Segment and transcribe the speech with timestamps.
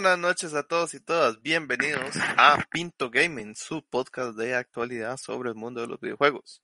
[0.00, 1.42] Buenas noches a todos y todas.
[1.42, 6.62] Bienvenidos a Pinto Gaming, su podcast de actualidad sobre el mundo de los videojuegos.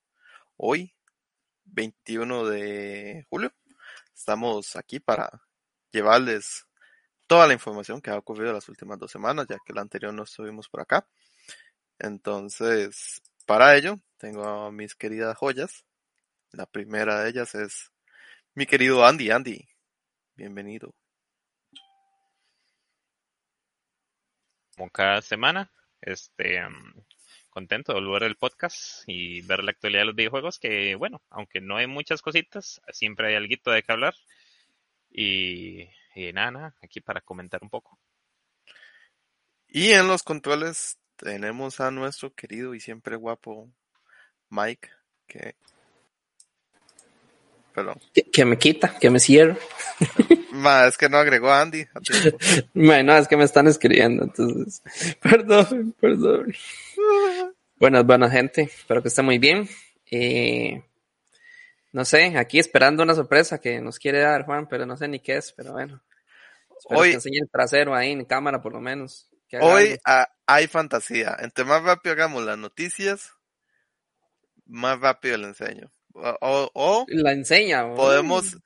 [0.56, 0.94] Hoy,
[1.64, 3.52] 21 de julio,
[4.14, 5.42] estamos aquí para
[5.90, 6.64] llevarles
[7.26, 10.22] toda la información que ha ocurrido las últimas dos semanas, ya que la anterior no
[10.22, 11.04] estuvimos por acá.
[11.98, 15.84] Entonces, para ello, tengo a mis queridas joyas.
[16.52, 17.90] La primera de ellas es
[18.54, 19.32] mi querido Andy.
[19.32, 19.68] Andy,
[20.36, 20.94] bienvenido.
[24.76, 25.70] Como cada semana.
[26.00, 26.60] Este,
[27.54, 31.60] contento de volver al podcast y ver la actualidad de los videojuegos, que bueno, aunque
[31.60, 34.14] no hay muchas cositas, siempre hay algo de que hablar.
[35.10, 37.98] Y, y nada, nada, aquí para comentar un poco.
[39.68, 43.70] Y en los controles tenemos a nuestro querido y siempre guapo
[44.50, 44.90] Mike,
[45.26, 45.56] que
[47.74, 48.00] Perdón.
[48.32, 49.56] Que, me quita, que me cierra.
[50.86, 51.84] es que no agregó a Andy.
[52.74, 54.80] no, es que me están escribiendo, entonces.
[55.20, 56.54] Perdón, perdón.
[57.76, 58.62] Buenas, buenas gente.
[58.62, 59.68] Espero que esté muy bien.
[60.08, 60.84] Eh,
[61.90, 65.18] no sé, aquí esperando una sorpresa que nos quiere dar Juan, pero no sé ni
[65.18, 66.00] qué es, pero bueno.
[66.78, 69.28] Espero hoy, que enseñe el trasero ahí en cámara por lo menos.
[69.60, 69.98] Hoy
[70.46, 71.36] hay fantasía.
[71.40, 73.32] Entre más rápido hagamos las noticias,
[74.66, 75.93] más rápido le enseño.
[76.14, 77.92] O, o la enseña.
[77.94, 78.56] Podemos,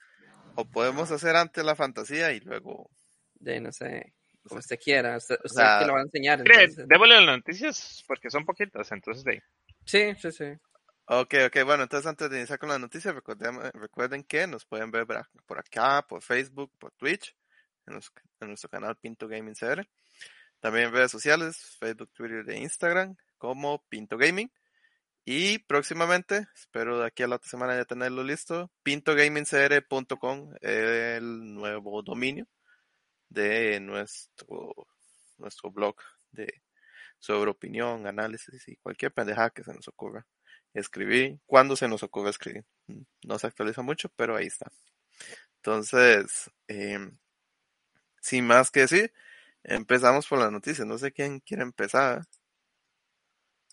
[0.55, 2.91] o podemos hacer antes la fantasía y luego.
[3.35, 4.13] De no sé,
[4.47, 5.17] como usted quiera.
[5.17, 6.43] Usted, que lo va a enseñar.
[6.45, 9.43] Démosle las noticias porque son poquitas, entonces de.
[9.85, 10.45] Sí, sí, sí.
[11.11, 14.91] Ok, ok, bueno, entonces antes de iniciar con las noticias, recuerden, recuerden que nos pueden
[14.91, 15.07] ver
[15.47, 17.35] por acá, por Facebook, por Twitch,
[17.87, 17.99] en,
[18.41, 19.89] en nuestro canal Pinto Gaming CR.
[20.61, 24.51] También en redes sociales, Facebook, Twitter e Instagram, como Pinto Gaming.
[25.31, 32.03] Y próximamente, espero de aquí a la otra semana ya tenerlo listo, pintogamingcr.com, el nuevo
[32.03, 32.47] dominio
[33.29, 34.73] de nuestro,
[35.37, 35.97] nuestro blog
[36.31, 36.63] de
[37.19, 40.27] sobre opinión, análisis y cualquier pendejada que se nos ocurra
[40.73, 42.65] escribir, cuando se nos ocurra escribir.
[43.23, 44.73] No se actualiza mucho, pero ahí está.
[45.57, 47.19] Entonces, em,
[48.23, 49.13] sin más que decir,
[49.63, 50.87] empezamos por las noticias.
[50.87, 52.23] No sé quién quiere empezar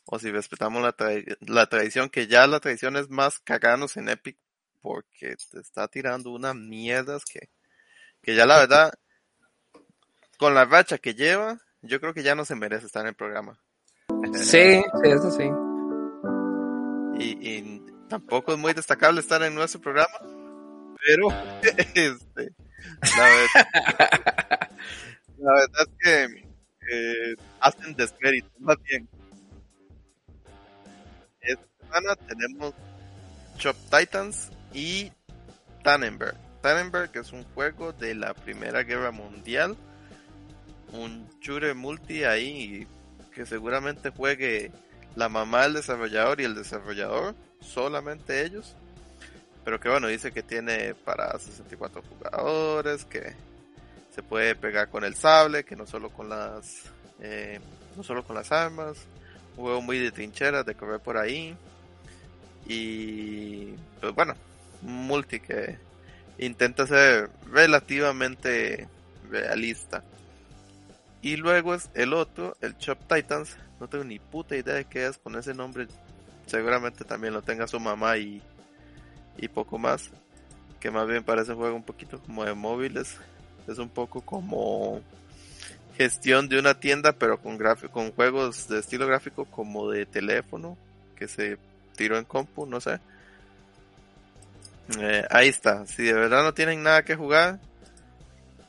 [0.05, 0.95] o si respetamos la,
[1.39, 4.37] la tradición, que ya la tradición es más caganos en Epic
[4.81, 7.49] porque te está tirando unas mierdas que,
[8.21, 8.93] que ya la verdad,
[10.37, 13.15] con la racha que lleva, yo creo que ya no se merece estar en el
[13.15, 13.59] programa.
[14.35, 15.49] Sí, sí, eso sí.
[17.17, 20.19] Y, y tampoco es muy destacable estar en nuestro programa,
[21.03, 21.29] pero
[21.95, 22.53] este,
[23.17, 24.69] la, verdad,
[25.39, 26.45] la verdad es que
[26.91, 29.09] eh, hacen desmérito, más bien
[31.85, 32.73] semana tenemos
[33.57, 35.11] Chop Titans y
[35.83, 36.35] Tannenberg.
[36.61, 39.75] Tannenberg es un juego de la Primera Guerra Mundial.
[40.91, 42.87] Un chure multi ahí
[43.33, 44.71] que seguramente juegue
[45.15, 48.75] la mamá del desarrollador y el desarrollador, solamente ellos.
[49.63, 53.33] Pero que bueno, dice que tiene para 64 jugadores, que
[54.13, 56.83] se puede pegar con el sable, que no solo con las
[57.19, 57.59] eh,
[57.95, 58.97] no solo con las armas,
[59.57, 61.55] un juego muy de trincheras, de correr por ahí.
[62.65, 64.35] Y pues bueno,
[64.81, 65.77] multi que
[66.37, 68.87] intenta ser relativamente
[69.29, 70.03] realista.
[71.21, 73.57] Y luego es el otro, el Chop Titans.
[73.79, 75.87] No tengo ni puta idea de qué es con ese nombre.
[76.45, 78.41] Seguramente también lo tenga su mamá y,
[79.37, 80.11] y poco más.
[80.79, 83.17] Que más bien parece un juego un poquito como de móviles.
[83.67, 85.01] Es un poco como
[85.97, 87.57] gestión de una tienda, pero con,
[87.91, 90.77] con juegos de estilo gráfico como de teléfono,
[91.15, 91.57] que se
[91.95, 92.99] tiró en compu, no sé.
[94.99, 95.85] Eh, ahí está.
[95.87, 97.59] Si de verdad no tienen nada que jugar,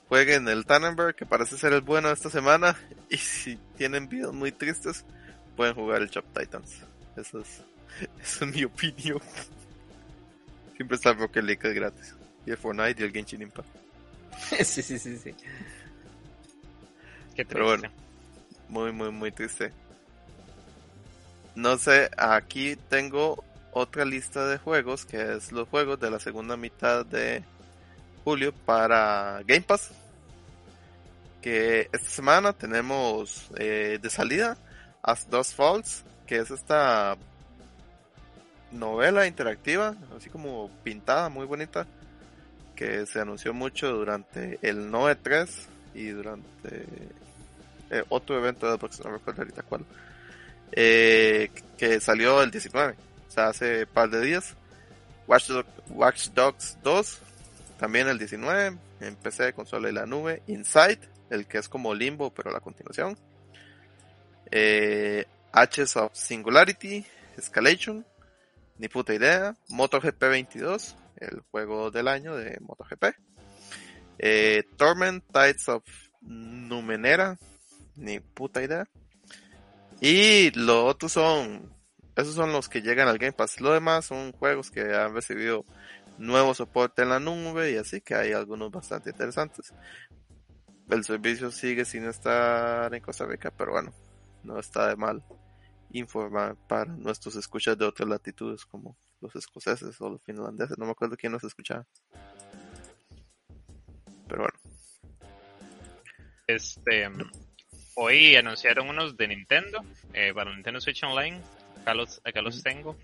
[0.08, 2.76] jueguen el Tannenberg, que parece ser el bueno de esta semana.
[3.08, 5.04] Y si tienen videos muy tristes,
[5.54, 6.80] pueden jugar el Chop Titans.
[7.16, 7.62] Eso es,
[8.20, 9.20] eso es mi opinión.
[10.76, 12.16] Siempre está Rocket League gratis.
[12.44, 13.68] Y el Fortnite y el Genshin Impact.
[14.64, 15.34] sí, sí, sí, sí.
[17.36, 17.90] Pero bueno,
[18.68, 19.72] muy, muy, muy triste.
[21.56, 23.42] No sé, aquí tengo
[23.72, 27.42] otra lista de juegos, que es los juegos de la segunda mitad de
[28.24, 29.90] julio para Game Pass.
[31.40, 34.58] Que esta semana tenemos eh, de salida
[35.02, 37.16] As Dos Falls, que es esta
[38.70, 41.86] novela interactiva, así como pintada, muy bonita,
[42.74, 45.48] que se anunció mucho durante el 9-3
[45.94, 46.84] y durante
[47.88, 49.86] eh, otro evento de Xbox, no recuerdo ahorita cuál,
[50.72, 52.94] eh, que salió el 19,
[53.28, 54.54] o sea, hace par de días.
[55.26, 57.18] Watch, Dogs 2,
[57.78, 60.42] también el 19, en PC, consola y la nube.
[60.46, 63.18] Inside, el que es como Limbo, pero la continuación.
[64.50, 67.04] Eh, of Singularity,
[67.36, 68.06] Escalation,
[68.78, 69.56] ni puta idea.
[69.68, 73.16] MotoGP 22, el juego del año de MotoGP.
[74.18, 75.82] Eh, Torment, Tides of
[76.20, 77.38] Numenera,
[77.96, 78.88] ni puta idea.
[80.00, 81.74] Y los otros son,
[82.16, 83.60] esos son los que llegan al Game Pass.
[83.60, 85.64] Lo demás son juegos que han recibido
[86.18, 89.72] nuevo soporte en la nube y así que hay algunos bastante interesantes.
[90.88, 93.92] El servicio sigue sin estar en Costa Rica, pero bueno,
[94.44, 95.24] no está de mal
[95.90, 100.78] informar para nuestros escuchas de otras latitudes como los escoceses o los finlandeses.
[100.78, 101.86] No me acuerdo quién nos escuchaba.
[104.28, 104.58] Pero bueno.
[106.46, 107.08] Este,
[107.96, 109.84] hoy anunciaron unos de Nintendo
[110.14, 111.40] eh, para Nintendo Switch Online.
[111.82, 112.96] Acá los, acá los tengo.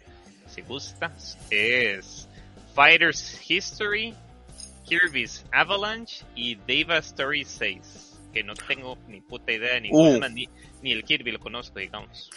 [0.48, 1.12] Si gusta.
[1.50, 2.28] Es
[2.74, 4.14] Fighters History,
[4.86, 8.18] Kirby's Avalanche y Deva Story 6.
[8.32, 10.18] Que no tengo ni puta idea ni, Uh.
[10.30, 10.48] ni,
[10.82, 12.30] ni el Kirby lo conozco, digamos.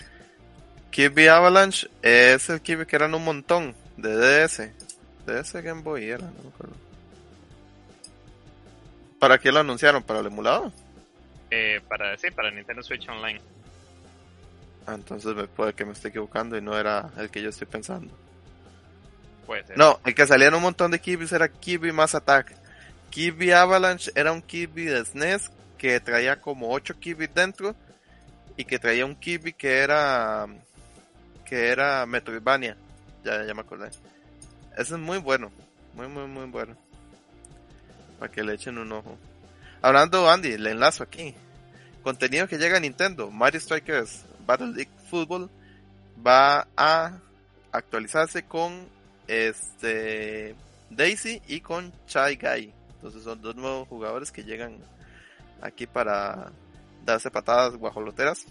[0.91, 4.71] Kirby Avalanche es el Kirby que eran un montón de DS.
[5.25, 6.75] DS Game Boy era, no me acuerdo.
[9.19, 10.03] ¿Para qué lo anunciaron?
[10.03, 10.71] ¿Para el emulador?
[11.51, 13.39] Eh, para, sí, para Nintendo Switch Online.
[14.87, 17.67] Ah, entonces me puede que me esté equivocando y no era el que yo estoy
[17.67, 18.13] pensando.
[19.45, 19.77] Puede ser.
[19.77, 22.53] No, el que salía en un montón de Kirby's era Kirby Mass Attack.
[23.09, 27.75] Kirby Avalanche era un Kirby de SNES que traía como 8 Kirby dentro
[28.57, 30.47] y que traía un Kirby que era
[31.45, 32.75] que era Metroidvania.
[33.23, 33.87] Ya, ya me acordé.
[34.77, 35.51] Ese es muy bueno,
[35.93, 36.75] muy muy muy bueno.
[38.19, 39.17] Para que le echen un ojo.
[39.85, 41.35] Hablando Andy, le enlazo aquí.
[42.01, 45.47] Contenido que llega a Nintendo, Mario Strikers Battle League Football
[46.25, 47.19] va a
[47.71, 48.87] actualizarse con
[49.27, 50.55] este
[50.89, 52.73] Daisy y con Chai Guy.
[52.95, 54.79] Entonces son dos nuevos jugadores que llegan
[55.61, 56.51] aquí para
[57.05, 58.43] darse patadas guajoloteras.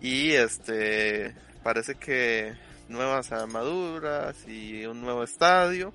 [0.00, 2.54] Y este parece que
[2.88, 5.92] nuevas armaduras y un nuevo estadio.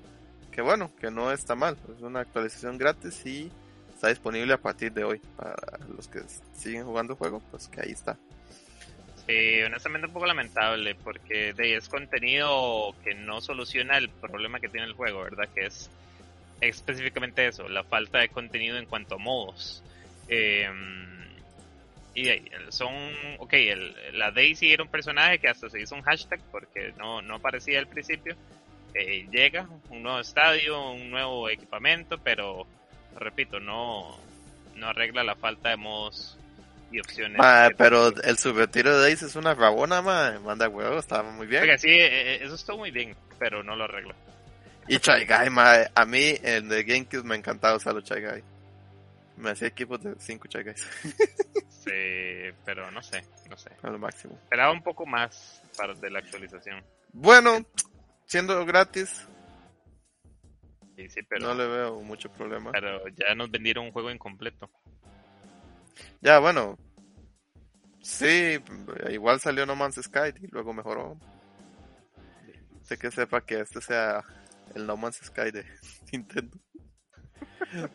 [0.52, 1.76] Que bueno, que no está mal.
[1.96, 3.50] Es una actualización gratis y
[4.00, 5.20] está disponible a partir de hoy.
[5.36, 5.54] Para
[5.94, 6.20] los que
[6.56, 8.16] siguen jugando el juego, pues que ahí está.
[9.26, 14.70] Sí, honestamente un poco lamentable porque de, es contenido que no soluciona el problema que
[14.70, 15.50] tiene el juego, ¿verdad?
[15.54, 15.90] Que es
[16.62, 19.84] específicamente eso, la falta de contenido en cuanto a modos.
[20.28, 20.70] Eh,
[22.14, 22.26] y
[22.70, 22.94] son,
[23.38, 27.20] ok, el, la Daisy era un personaje que hasta se hizo un hashtag porque no,
[27.20, 28.34] no aparecía al principio.
[28.94, 32.66] Eh, llega un nuevo estadio, un nuevo equipamiento, pero
[33.16, 34.16] repito, no,
[34.76, 36.36] no arregla la falta de modos
[36.90, 37.38] y opciones.
[37.38, 40.38] Ma, pero el subretiro de Daisy es una rabona, ma.
[40.40, 41.62] Manda huevo, estaba muy bien.
[41.62, 44.14] Oiga, sí, eh, eh, eso estuvo muy bien, pero no lo arregla.
[44.88, 48.42] Y Chai Guy, ma, a mí en the GameCube me encantaba usar los Chai Guy.
[49.36, 50.86] Me hacía equipos de 5 Chai Guys
[51.84, 53.70] Sí, pero no sé, no sé.
[53.82, 54.34] a lo máximo.
[54.34, 56.82] Esperaba un poco más para de la actualización.
[57.12, 57.64] Bueno,
[58.26, 59.26] siendo gratis,
[61.00, 62.72] Sí, sí, pero, no le veo mucho problema.
[62.72, 64.70] pero ya nos vendieron un juego incompleto.
[66.20, 66.78] Ya, bueno.
[68.02, 68.58] Sí,
[69.10, 71.18] igual salió No Man's Sky y luego mejoró.
[72.82, 74.22] Sé que sepa que este sea
[74.74, 75.64] el No Man's Sky de
[76.12, 76.58] Nintendo.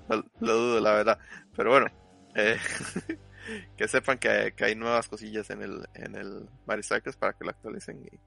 [0.09, 1.19] lo, lo dudo, la verdad.
[1.55, 1.87] Pero bueno,
[2.35, 2.57] eh,
[3.77, 7.43] que sepan que, que hay nuevas cosillas en el, en el Mario Strikers para que
[7.45, 8.19] lo actualicen y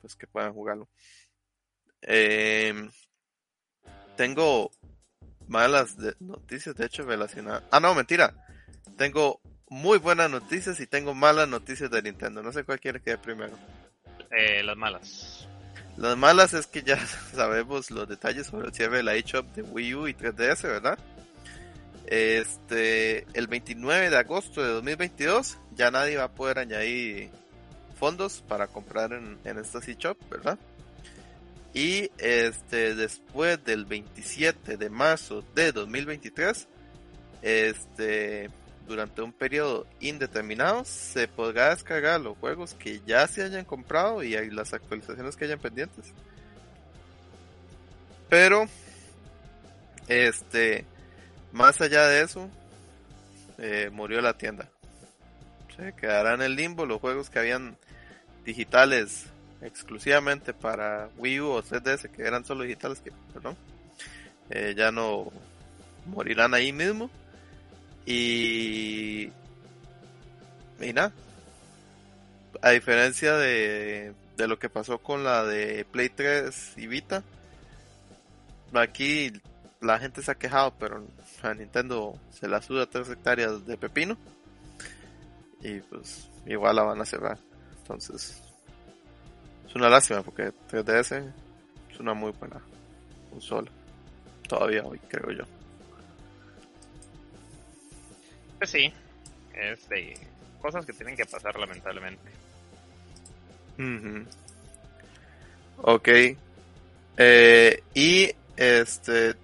[0.00, 0.88] pues que puedan jugarlo.
[2.02, 2.74] Eh,
[4.16, 4.70] tengo
[5.48, 7.64] malas de- noticias, de hecho, relacionadas.
[7.70, 8.34] Ah, no, mentira.
[8.96, 12.42] Tengo muy buenas noticias y tengo malas noticias de Nintendo.
[12.42, 13.56] No sé cuál quiere que primero.
[14.30, 15.48] Eh, las malas.
[15.96, 16.98] Las malas es que ya
[17.34, 20.98] sabemos los detalles sobre el cierre de la eShop de Wii U y 3DS, ¿verdad?
[22.06, 27.30] Este, el 29 de agosto de 2022 ya nadie va a poder añadir
[27.98, 30.58] fondos para comprar en, en esta eShop, ¿verdad?
[31.74, 36.68] Y este, después del 27 de marzo de 2023,
[37.40, 38.50] este,
[38.86, 44.34] durante un periodo indeterminado se podrá descargar los juegos que ya se hayan comprado y
[44.50, 46.12] las actualizaciones que hayan pendientes.
[48.28, 48.66] Pero,
[50.08, 50.84] este,
[51.52, 52.50] más allá de eso,
[53.58, 54.68] eh, murió la tienda.
[55.76, 57.78] Se quedarán en el limbo los juegos que habían
[58.44, 59.31] digitales
[59.62, 63.56] exclusivamente para Wii U o 3DS, que eran solo digitales, que, perdón,
[64.50, 65.32] eh, ya no
[66.06, 67.10] morirán ahí mismo.
[68.04, 69.30] Y,
[70.80, 71.12] y nada,
[72.60, 77.22] a diferencia de, de lo que pasó con la de Play 3 y Vita,
[78.74, 79.32] aquí
[79.80, 81.04] la gente se ha quejado, pero
[81.42, 84.16] a Nintendo se la suda tres hectáreas de pepino.
[85.60, 87.38] Y pues igual la van a cerrar.
[87.78, 88.41] Entonces,
[89.72, 91.32] es una lástima porque 3DS
[91.90, 92.60] es una muy buena
[93.30, 93.70] consola.
[94.46, 95.44] Todavía hoy, creo yo.
[98.58, 98.92] Pues sí,
[99.54, 100.14] es de
[100.60, 102.30] cosas que tienen que pasar lamentablemente.
[105.78, 106.08] Ok.
[107.16, 109.36] Eh, y este,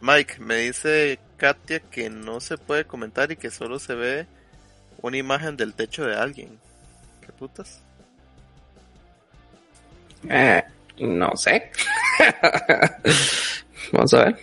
[0.00, 4.26] Mike, me dice Katia que no se puede comentar y que solo se ve
[5.02, 6.58] una imagen del techo de alguien.
[7.20, 7.82] ¿Qué putas?
[10.28, 10.62] Eh,
[10.98, 11.70] no sé.
[13.92, 14.36] Vamos a ver.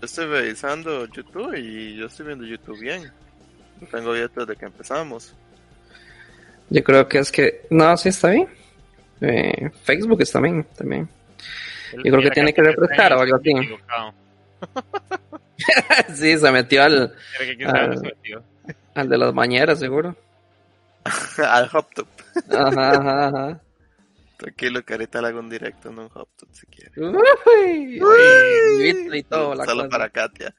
[0.00, 3.10] Yo estoy revisando YouTube y yo estoy viendo YouTube bien.
[3.80, 5.34] Lo tengo abierto desde que empezamos.
[6.70, 7.66] Yo creo que es que...
[7.70, 8.48] No, sí está bien.
[9.20, 11.08] Eh, Facebook está bien también.
[11.94, 13.52] Yo creo que tiene que refrescar o algo así.
[16.14, 18.42] Sí, se metió al, Creo que quién sabe dónde se metió.
[18.94, 20.16] al de las bañeras, seguro.
[21.38, 22.08] Al HopTop.
[22.50, 23.60] Ajá, ajá, ajá.
[24.38, 26.92] Tranquilo que ahorita le hago un directo en un HopTop si quiere.
[26.96, 29.88] Uy, ahí, grito y todo, la Solo cosa.
[29.90, 30.54] para Katia.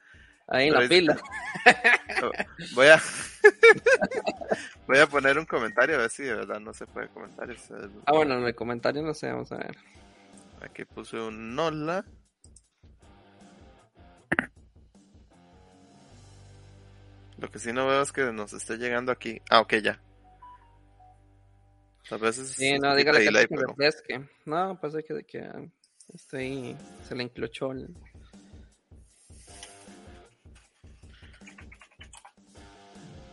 [0.48, 1.16] Ahí en la pila.
[2.74, 3.00] Voy a
[4.86, 7.50] voy a poner un comentario a ver si de verdad no se puede comentar.
[7.50, 7.72] Es-
[8.04, 9.76] Ah, bueno, en el comentario no sé, vamos a ver.
[10.60, 12.04] Aquí puse un hola.
[17.38, 19.40] Lo que sí no veo es que nos esté llegando aquí.
[19.48, 19.98] Ah, ok, ya.
[22.10, 24.20] A veces Sí, no, dígale que, delay, que pero- refresque.
[24.46, 25.62] No, pasa que, que ah,
[26.14, 26.76] está ahí,
[27.08, 27.88] se le enclochó el...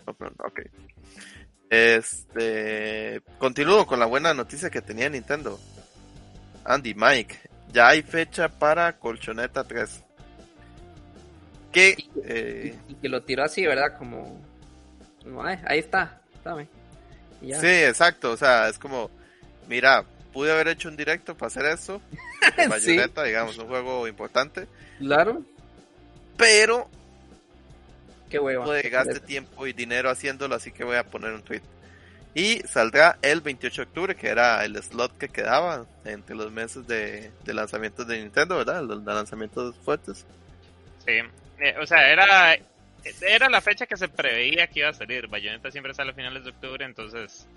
[0.06, 0.60] ok.
[1.70, 3.22] Este.
[3.40, 5.60] Continúo con la buena noticia que tenía Nintendo.
[6.64, 7.38] Andy, Mike.
[7.74, 10.04] Ya hay fecha para Colchoneta 3.
[11.72, 11.96] Que.
[12.24, 13.98] eh, Y que lo tiró así, ¿verdad?
[13.98, 14.42] Como...
[15.24, 16.70] como, "Ay, ahí está, dame.
[17.42, 17.60] Ya.
[17.60, 18.32] Sí, exacto.
[18.32, 19.10] O sea, es como,
[19.68, 20.04] mira,
[20.34, 21.66] pude haber hecho un directo para hacer
[22.56, 22.68] Sí.
[22.70, 24.68] Bayonetta, digamos, un juego importante.
[25.00, 25.44] Claro,
[26.38, 26.90] Pero
[28.30, 28.66] qué hueva.
[28.66, 31.62] no gaste tiempo y dinero haciéndolo, así que voy a poner un tweet.
[32.34, 36.86] Y saldrá el 28 de octubre, que era el slot que quedaba entre los meses
[36.88, 38.84] de, de lanzamientos de Nintendo, ¿verdad?
[38.84, 40.26] Los de lanzamientos fuertes.
[41.06, 41.14] Sí.
[41.60, 42.56] Eh, o sea, era,
[43.22, 45.28] era la fecha que se preveía que iba a salir.
[45.28, 47.48] Bayonetta siempre sale a finales de octubre, entonces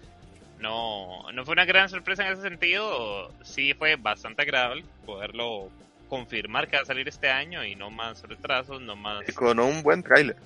[0.58, 3.32] no, no fue una gran sorpresa en ese sentido.
[3.42, 5.70] Sí fue bastante agradable poderlo
[6.08, 9.28] confirmar que va a salir este año y no más retrasos, no más...
[9.28, 10.36] Y con un buen tráiler.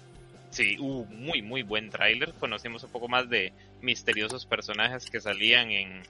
[0.50, 2.32] Sí, hubo muy, muy buen tráiler.
[2.34, 6.02] Conocimos un poco más de misteriosos personajes que salían en,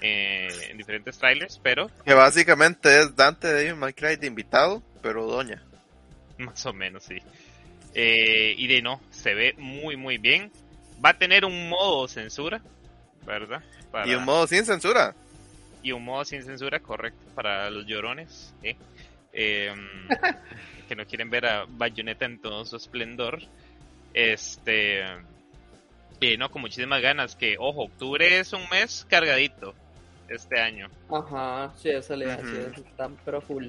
[0.00, 5.62] eh, en diferentes trailers, pero Que básicamente es Dante de de invitado, pero doña.
[6.38, 7.18] Más o menos, sí.
[7.94, 10.50] Eh, y de no, se ve muy, muy bien.
[11.04, 12.60] Va a tener un modo censura,
[13.26, 13.62] ¿verdad?
[13.90, 15.14] Para- Y un modo sin censura.
[15.82, 18.76] y un modo sin censura, correcto, para los llorones, ¿eh?
[19.32, 19.88] Em,
[20.88, 23.40] que no quieren ver a Bayonetta en todo su esplendor.
[24.12, 25.02] Este.
[26.20, 27.34] Y no, con muchísimas ganas.
[27.34, 29.74] Que, ojo, octubre es un mes cargadito
[30.28, 30.88] este año.
[31.10, 32.42] Ajá, sí, eso le Ujú.
[32.46, 33.68] decía, está pero full.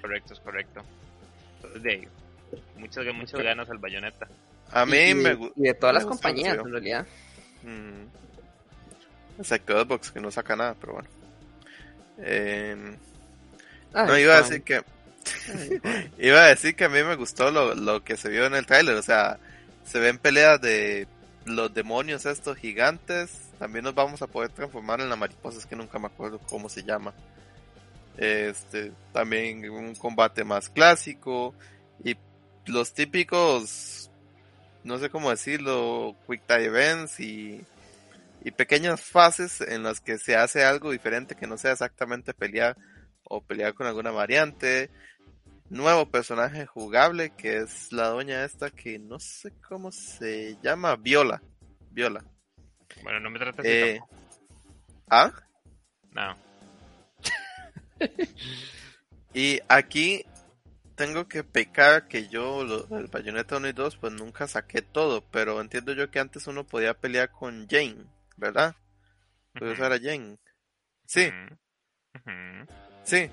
[0.00, 0.82] Correcto, es correcto.
[1.56, 2.08] Entonces, de ahí,
[2.76, 3.44] muchas, muchas Ok.
[3.44, 4.28] ganas al Bayonetta.
[4.70, 5.54] A mí y, me gusta.
[5.56, 7.06] y de todas las compañías, en realidad.
[7.62, 9.40] Mm.
[9.40, 11.08] Excepto Xbox, que no saca nada, pero bueno.
[12.18, 12.96] Eh,
[13.92, 14.82] Ay, no, iba a decir que
[16.18, 18.66] iba a decir que a mí me gustó lo, lo que se vio en el
[18.66, 19.38] tráiler, o sea,
[19.84, 21.06] se ven peleas de
[21.44, 25.76] los demonios estos gigantes, también nos vamos a poder transformar en la mariposa, es que
[25.76, 27.12] nunca me acuerdo cómo se llama.
[28.16, 31.54] Este, también un combate más clásico
[32.04, 32.14] y
[32.66, 34.10] los típicos
[34.84, 37.64] no sé cómo decirlo, quick time events y
[38.44, 42.76] y pequeñas fases en las que se hace algo diferente que no sea exactamente pelear
[43.24, 44.90] o pelear con alguna variante.
[45.70, 51.40] Nuevo personaje jugable que es la doña esta que no sé cómo se llama, Viola.
[51.90, 52.24] Viola.
[53.02, 54.00] Bueno, no me trates así Eh.
[55.08, 55.32] ¿Ah?
[56.10, 56.36] No.
[59.34, 60.26] Y aquí
[60.96, 65.22] tengo que pecar que yo lo- el Bayonetta 1 y 2 pues nunca saqué todo,
[65.30, 68.04] pero entiendo yo que antes uno podía pelear con Jane,
[68.36, 68.74] ¿verdad?
[69.58, 70.38] Podía usar a Jane.
[71.06, 71.30] Sí,
[72.14, 72.66] ujú,
[73.04, 73.30] sí.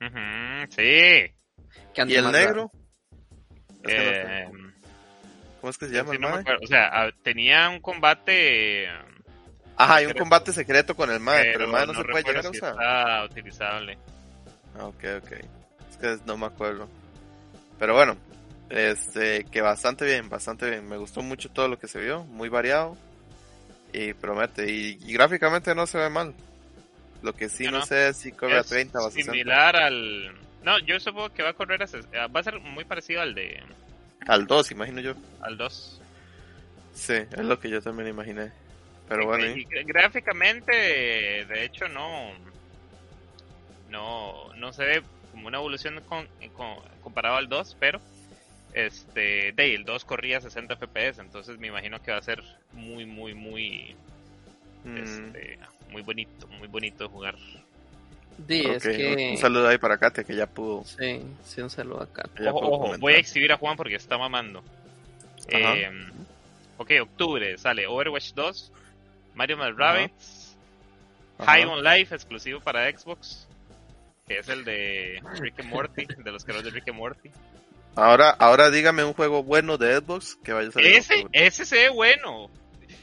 [0.00, 1.32] ujú, Sí.
[1.94, 2.70] Que ande ¿Y el negro?
[3.82, 4.50] Es que no Eh.
[5.60, 6.28] ¿Cómo es que se sí, llama el no.
[6.62, 8.88] O sea, ah, tenía un combate.
[9.76, 10.18] Ajá, hay un secreto.
[10.18, 12.56] combate secreto con el mae, pero el mae no, no se puede llegar a si
[12.58, 12.70] usar.
[12.72, 13.98] está utilizable.
[14.80, 15.32] Ok, ok.
[16.26, 16.88] No me acuerdo.
[17.78, 18.16] Pero bueno,
[18.70, 20.88] este, que bastante bien, bastante bien.
[20.88, 22.96] Me gustó mucho todo lo que se vio, muy variado.
[23.92, 24.70] Y promete.
[24.70, 26.34] Y, y gráficamente no se ve mal.
[27.22, 29.32] Lo que sí No, sé es si corre a Es 30 o a 60.
[29.32, 30.34] similar al...
[30.64, 31.86] No, yo supongo que va a correr a...
[31.86, 33.62] ses- eh, Va a ser muy parecido al de...
[34.26, 35.14] Al 2, imagino yo.
[35.40, 36.00] Al 2.
[36.94, 38.50] Sí, es lo que yo también imaginé.
[39.08, 39.54] Pero Y- bueno,
[39.86, 42.32] gráficamente, de hecho, no,
[43.90, 45.02] no, no se ve
[45.32, 48.00] como una evolución con, con- comparado al 2, pero
[48.72, 52.22] este, de ahí, el 2 corría a 60 FPS, entonces me imagino que va a
[52.22, 53.96] ser muy, muy, muy,
[54.84, 55.58] Mm, este,
[55.90, 57.36] muy bonito, muy bonito de jugar.
[58.48, 59.28] Sí, es ok, que...
[59.32, 60.84] Un saludo ahí para Katia que ya pudo.
[60.84, 64.64] Sí, sí, un saludo que ya Ojo, voy a exhibir a Juan porque está mamando.
[65.48, 65.88] Eh,
[66.78, 68.72] ok, octubre sale Overwatch 2,
[69.34, 69.56] Mario.
[69.72, 70.56] Rabbids,
[71.38, 71.52] Ajá.
[71.52, 73.46] High on Life exclusivo para Xbox,
[74.26, 77.30] que es el de Rick and Morty, de los creadores de Rick and Morty.
[77.94, 80.94] Ahora, ahora dígame un juego bueno de Xbox que vaya a salir.
[80.96, 82.48] Ese, ese se ve bueno.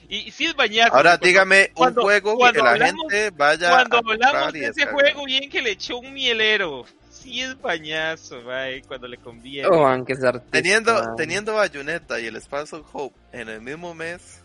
[0.08, 0.96] Y, y sí es bañazo.
[0.96, 4.54] Ahora cuando- dígame cuando- un juego cuando que la hablamos- gente vaya Cuando a hablamos
[4.54, 6.86] de ese juego, bien que le echó un mielero.
[7.12, 9.68] Sí es bañazo, mae, cuando le conviene.
[9.68, 10.50] Oh, aunque es artista.
[10.52, 14.42] Teniendo, teniendo Bayonetta y el Sparks of Hope en el mismo mes,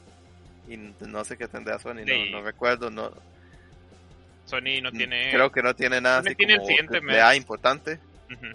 [0.69, 2.31] y no sé qué tendrá Sony, Sí.
[2.31, 3.11] no, no recuerdo, no,
[4.45, 5.31] Sony no tiene...
[5.31, 7.37] creo que no tiene nada Sony así tiene el como AAA mes.
[7.37, 7.99] importante,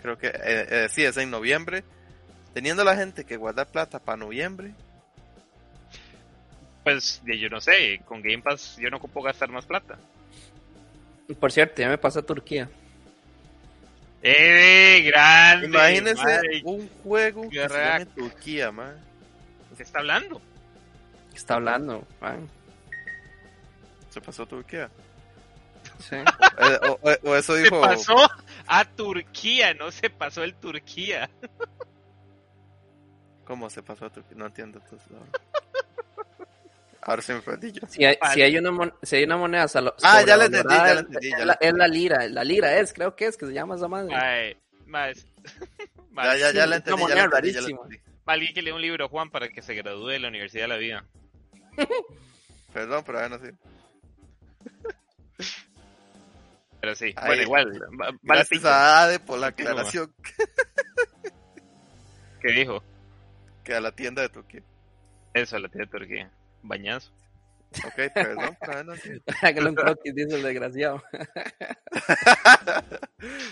[0.01, 1.83] creo que eh, eh, sí, es en noviembre,
[2.53, 4.73] teniendo la gente que guardar plata para noviembre,
[6.83, 9.97] Pues yo no sé, con Game Pass yo no ocupo gastar más plata.
[11.39, 12.69] Por cierto, ya me pasé a Turquía.
[14.21, 15.67] ¡Eh, grande!
[15.67, 18.07] imagínese un juego que crack.
[18.15, 18.95] Turquía, man.
[19.77, 20.41] ¿Qué está hablando?
[21.31, 22.05] ¿Qué está hablando?
[22.19, 22.49] man?
[24.09, 24.89] se pasó a Turquía,
[25.99, 26.15] Sí.
[26.87, 28.15] O, o- o eso Se dijo, pasó
[28.67, 31.29] a Turquía, no se pasó el Turquía.
[33.45, 34.37] ¿cómo se pasó a Turquía?
[34.37, 35.31] No entiendo entonces ahora.
[37.01, 37.87] Ahora se me perdí yo.
[37.87, 38.33] Si hay, Vale.
[38.33, 40.91] si hay una, mon- si hay una moneda salo- Ah, ya la entendí, ya la
[40.91, 43.45] es- entendí, es la la- Es la lira, la lira es, creo que es, que
[43.47, 44.13] se llama esa madre.
[46.15, 47.81] Ya, ya, ya la sí, entendí, una ya la moneda entendí, ya la rarísima.
[48.25, 50.77] Alguien que lee un libro, Juan, para que se gradúe de la Universidad de la
[50.77, 51.05] Vida.
[52.73, 53.39] Perdón, pero ahora no
[56.81, 57.27] Pero sí, Ahí.
[57.27, 57.81] bueno, igual.
[58.01, 60.13] va- Gracias a Ade por la aclaración
[62.41, 62.81] ¿Qué dijo?
[63.63, 64.63] que a la tienda de Turquía.
[65.33, 66.31] Eso, la tía de Turquía.
[66.63, 67.11] Bañazo.
[67.85, 68.93] Ok, perdón, no.
[69.41, 71.03] Hágale un croquis, dice el desgraciado.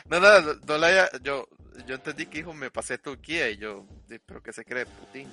[0.10, 1.48] No, no, no, no la haya- yo,
[1.86, 3.86] yo entendí que dijo me pasé a Turquía y yo,
[4.26, 5.30] pero ¿qué se cree Putin?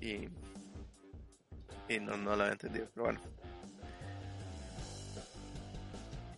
[0.00, 0.28] Y,
[1.92, 3.20] y no, no la había entendido, pero bueno.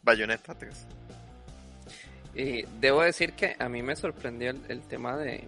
[0.06, 0.86] Bayonetta 3.
[2.36, 5.44] Y debo decir que a mí me sorprendió el, el tema de...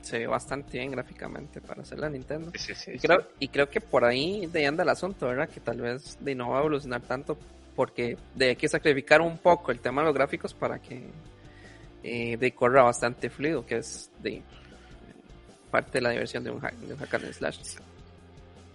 [0.00, 2.50] Se ve bastante bien gráficamente para hacer la Nintendo.
[2.54, 2.92] Sí, sí, sí.
[2.94, 5.50] Y creo, y creo que por ahí de ahí anda el asunto, ¿verdad?
[5.50, 7.36] Que tal vez de no va a evolucionar tanto
[7.76, 11.10] porque de hay que sacrificar un poco el tema de los gráficos para que
[12.02, 14.42] eh, de corra bastante fluido, que es de
[15.70, 17.58] parte de la diversión de un hack, de un hack and slash.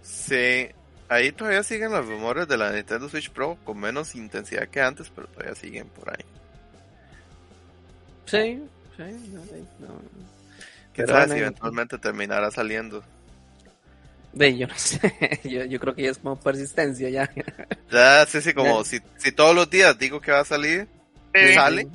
[0.02, 0.68] Sí,
[1.10, 5.10] ahí todavía siguen los rumores de la Nintendo Switch Pro con menos intensidad que antes,
[5.14, 6.26] pero todavía siguen por ahí.
[8.26, 8.64] Sí,
[8.98, 9.40] sí, no,
[9.80, 10.02] no, no.
[10.94, 13.04] Quién Pero sabe si eventualmente terminará saliendo.
[14.34, 15.00] de, yo no sé,
[15.44, 17.30] yo, yo creo que ya es como persistencia ya.
[17.92, 20.88] Ya, sí, sí, como si, si todos los días digo que va a salir,
[21.36, 21.54] Sí.
[21.54, 21.88] sale,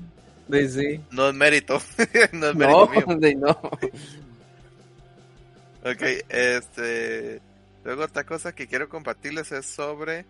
[0.49, 1.01] De sí.
[1.11, 1.81] no es mérito,
[2.33, 3.05] no es mérito No, mío.
[3.19, 3.51] de no.
[5.85, 7.41] Ok, este.
[7.89, 10.27] Luego otra cosa que quiero compartirles es sobre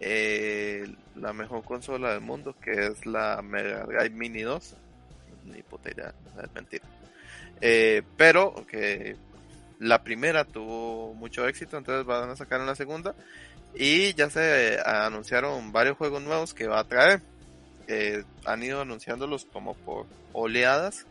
[0.00, 4.74] eh, la mejor consola del mundo, que es la Mega Drive Mini 2.
[5.44, 6.82] Ni puta idea, es mentira.
[7.60, 9.16] Eh, pero que
[9.80, 13.14] la primera tuvo mucho éxito, entonces van a sacar una segunda.
[13.74, 17.20] Y ya se anunciaron varios juegos nuevos que va a traer.
[17.86, 21.04] Eh, han ido anunciándolos como por oleadas.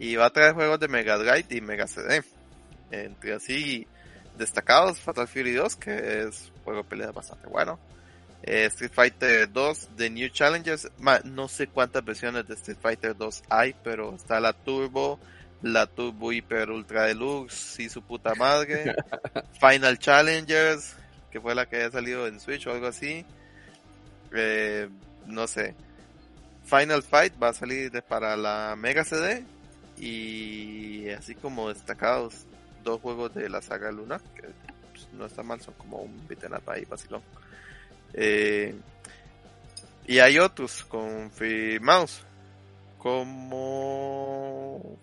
[0.00, 2.24] Y va a traer juegos de Mega Drive y Mega CD
[2.92, 3.86] entre así
[4.42, 7.78] destacados Fatal Fury 2 que es un juego de pelea bastante bueno.
[8.44, 13.16] Eh, Street Fighter 2 The New Challengers ma, no sé cuántas versiones de Street Fighter
[13.16, 15.18] 2 hay pero está la Turbo
[15.62, 18.96] la Turbo Hyper Ultra Deluxe y su puta madre.
[19.60, 20.96] Final Challengers
[21.30, 23.24] que fue la que haya salido en Switch o algo así.
[24.34, 24.88] Eh,
[25.26, 25.74] no sé.
[26.64, 29.44] Final Fight va a salir de- para la Mega CD
[29.98, 32.34] y así como destacados
[32.82, 34.48] dos juegos de la saga Luna, que
[34.90, 37.22] pues, no está mal, son como un beat'em up ahí, vacilón.
[38.14, 38.74] Eh,
[40.06, 42.24] y hay otros confirmados.
[42.98, 44.98] como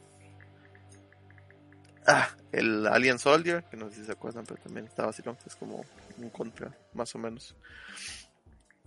[2.08, 5.56] ah, el Alien Soldier, que no sé si se acuerdan, pero también está vacilón, es
[5.56, 5.86] como
[6.18, 7.56] un contra, más o menos.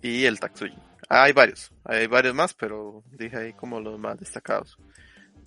[0.00, 0.76] Y el Tatsuji.
[1.09, 4.78] Ah, hay varios, hay varios más, pero dije ahí como los más destacados.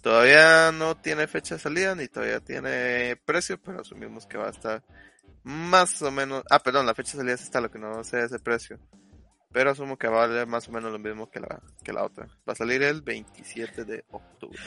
[0.05, 4.51] Todavía no tiene fecha de salida ni todavía tiene precio, pero asumimos que va a
[4.51, 4.83] estar
[5.41, 6.43] más o menos.
[6.51, 8.77] Ah, perdón, la fecha de salida está, lo que no sé es el precio.
[9.51, 12.03] Pero asumo que va a valer más o menos lo mismo que la, que la
[12.03, 12.27] otra.
[12.47, 14.59] Va a salir el 27 de octubre.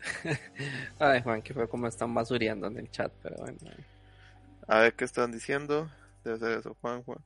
[0.98, 3.58] Ay, Juan, que fue como están basureando en el chat, pero bueno.
[4.66, 5.90] A ver qué están diciendo.
[6.24, 7.18] Debe ser eso, Juan, Juan.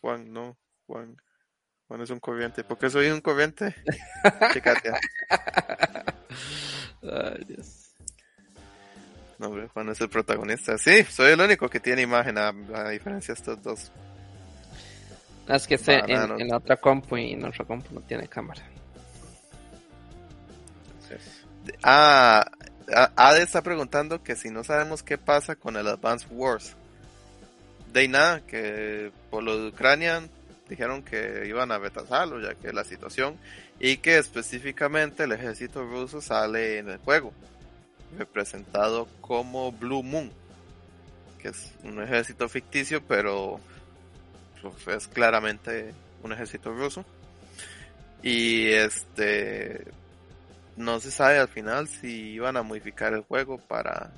[0.00, 1.18] Juan, no, Juan.
[1.92, 2.64] Juan es un corriente.
[2.64, 3.74] ¿Por qué soy un corriente?
[4.54, 4.92] Checate.
[7.02, 7.92] Ay, Dios.
[9.38, 10.78] No, hombre, Juan es el protagonista.
[10.78, 13.92] Sí, soy el único que tiene imagen, a, a diferencia de estos dos.
[15.46, 18.62] Es que este, en, en la otra compu y en otra compu no tiene cámara.
[21.82, 22.42] Ah,
[22.90, 26.74] A- Ade está preguntando que si no sabemos qué pasa con el Advance Wars.
[27.92, 30.22] De nada, que por lo de Ucrania
[30.68, 33.36] dijeron que iban a retrasarlo, ya que la situación,
[33.78, 37.32] y que específicamente el ejército ruso sale en el juego,
[38.16, 40.30] representado como Blue Moon,
[41.40, 43.60] que es un ejército ficticio, pero
[44.62, 47.04] pues, es claramente un ejército ruso.
[48.22, 49.84] Y este
[50.76, 54.10] no se sabe al final si iban a modificar el juego para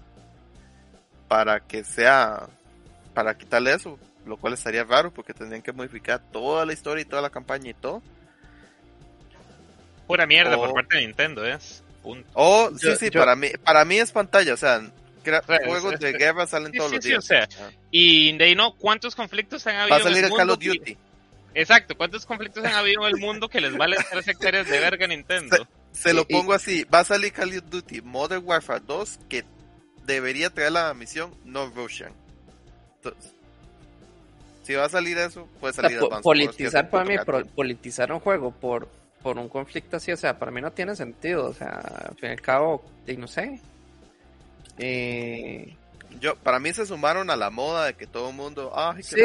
[1.27, 2.49] para que sea
[3.15, 7.05] para quitarle eso, lo cual estaría raro porque tendrían que modificar toda la historia y
[7.05, 8.03] toda la campaña y todo.
[10.07, 11.83] Pura mierda por parte de Nintendo, es.
[12.03, 12.29] Punto.
[12.35, 14.83] O sí, Yo- sí, yo- para mí para mí es pantalla, o sea,
[15.65, 17.25] juegos es- de guerra salen sí, todos sí, los sí, días.
[17.25, 17.49] o sea.
[17.91, 20.51] Y de ahí no, ¿cuántos conflictos han habido Va a salir en el el Call
[20.51, 20.97] of que- Duty.
[21.55, 25.05] Exacto, ¿cuántos conflictos han habido en el mundo que les vale tres hectáreas de verga
[25.07, 25.57] a Nintendo?
[25.93, 29.45] Se lo Y- pongo así, va a salir Call of Duty Modern Warfare 2 que
[30.05, 32.13] debería traer la misión No Russian.
[32.97, 33.33] Entonces,
[34.65, 36.91] si va a salir eso, puede O sea, salir po- Advance Wars, que es politizar
[36.91, 38.89] para mí, pro- politizar un juego por,
[39.23, 41.69] por un conflicto así, o sea, para mí no tiene sentido, o sea,
[42.09, 43.61] al fin y al cabo, y no sé.
[44.79, 45.77] Eh,
[46.21, 49.17] Yo, para mí se sumaron a la moda de que todo el mundo, ay, sí,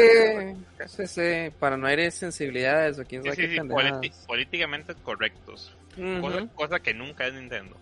[0.86, 3.92] sí, sí, para no herir sensibilidades o quién sabe sí, qué sí, pendejadas.
[4.00, 5.74] politi- políticamente correctos.
[6.54, 7.76] Cosa que nunca es Nintendo.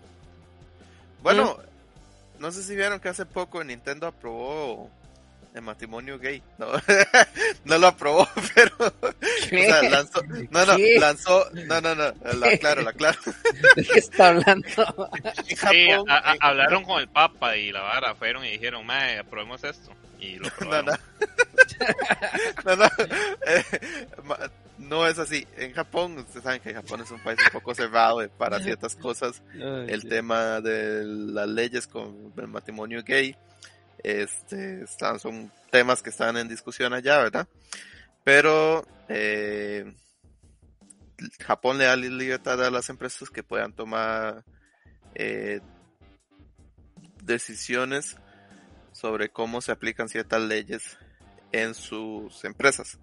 [1.23, 1.57] Bueno,
[2.39, 4.91] no sé si vieron que hace poco Nintendo aprobó
[5.59, 6.43] el matrimonio gay.
[6.59, 6.67] No,
[7.65, 9.15] no lo aprobó, pero o
[9.49, 10.97] sea, lanzó, no, no, ¿Qué?
[10.99, 13.19] lanzó, no, no, no, la aclaro, la aclaro.
[13.77, 14.67] ¿De qué está hablando?
[15.37, 18.51] En Sí, Japón, a- a- en- hablaron con el Papa y la vara, fueron y
[18.53, 19.93] dijeron, mae, aprobemos esto.
[20.21, 20.87] Y lo No, aprobaron.
[20.87, 20.97] no.
[22.65, 22.85] No, no,
[23.47, 23.65] eh,
[24.79, 25.47] no es así.
[25.57, 28.97] En Japón, ustedes saben que Japón es un país un poco cerrado eh, para ciertas
[28.97, 29.43] cosas.
[29.55, 33.37] El tema de las leyes con el matrimonio gay,
[34.03, 37.49] este, están, son temas que están en discusión allá, ¿verdad?
[38.25, 39.95] Pero eh,
[41.41, 44.45] Japón le da li- libertad a las empresas que puedan tomar
[45.15, 45.61] eh,
[47.23, 48.17] decisiones
[48.93, 50.99] sobre cómo se aplican ciertas leyes
[51.53, 52.99] en sus empresas.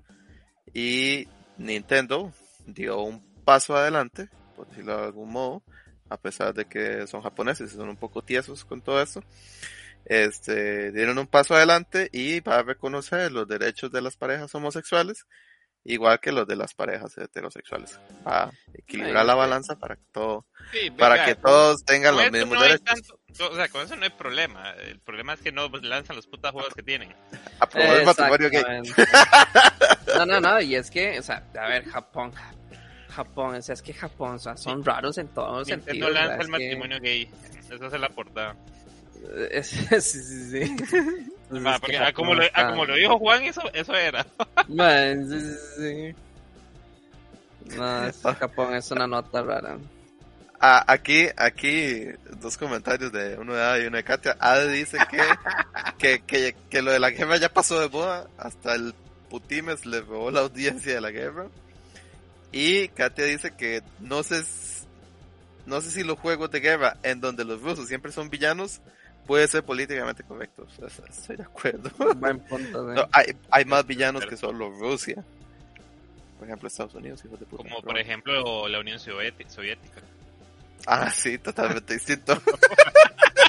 [0.74, 1.28] Y
[1.58, 2.34] Nintendo
[2.66, 5.64] dio un paso adelante, por decirlo de algún modo,
[6.10, 9.24] a pesar de que son japoneses y son un poco tiesos con todo esto.
[10.06, 15.26] Este, dieron un paso adelante y va a reconocer los derechos de las parejas homosexuales,
[15.84, 18.00] igual que los de las parejas heterosexuales.
[18.28, 22.16] Va a equilibrar Ay, la balanza para que todo, Sí, para venga, que todos tengan
[22.16, 22.84] los mismos no derechos.
[22.86, 23.20] tanto-
[23.52, 24.72] o sea, con eso no hay problema.
[24.72, 27.14] El problema es que no lanzan los putas juegos que tienen.
[27.60, 28.64] Aprobar el matrimonio gay.
[30.18, 32.32] No, no, no, y es que, o sea, a ver, Japón,
[33.10, 36.12] Japón, o sea, es que Japón, o sea, son raros en todos sentidos.
[36.12, 36.36] lanza ¿verdad?
[36.36, 37.30] el Es que- matrimonio gay.
[37.70, 38.56] Esa es la portada.
[39.64, 40.62] sí, sí, sí.
[40.62, 40.86] Entonces,
[41.50, 44.26] que porque, ah, como, lo, ah, está- como lo dijo Juan, eso, eso era.
[44.68, 47.76] Man, sí, sí, sí.
[47.78, 49.78] No, es que Japón es una nota rara.
[50.60, 52.06] Ah, aquí, aquí,
[52.40, 54.38] dos comentarios de uno de Ada y uno de Katia.
[54.40, 55.22] Ada dice que,
[55.98, 58.28] que, que, que lo de la guerra ya pasó de moda.
[58.38, 58.94] Hasta el
[59.30, 61.48] Putimes le robó la audiencia de la guerra.
[62.52, 64.44] Y Katia dice que no sé,
[65.66, 68.80] no sé si los juegos de guerra en donde los rusos siempre son villanos
[69.26, 70.68] puede ser políticamente correctos.
[70.82, 71.90] O sea, Estoy de acuerdo.
[72.16, 72.96] Buen punto, sí.
[72.96, 75.24] No, hay, hay más villanos que solo Rusia.
[76.38, 77.64] Por ejemplo, Estados Unidos, hijos de puta.
[77.64, 80.02] Como por ejemplo la Unión Soviética.
[80.86, 82.40] Ah, sí, totalmente distinto.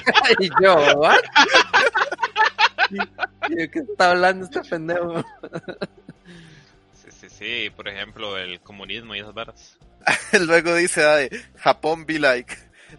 [0.39, 1.19] Y yo, ¿what?
[3.49, 5.23] ¿De qué está hablando este pendejo?
[6.93, 7.69] Sí, sí, sí.
[7.75, 9.77] Por ejemplo, el comunismo y esas varas.
[10.39, 12.55] Luego dice Ade, Japón be like.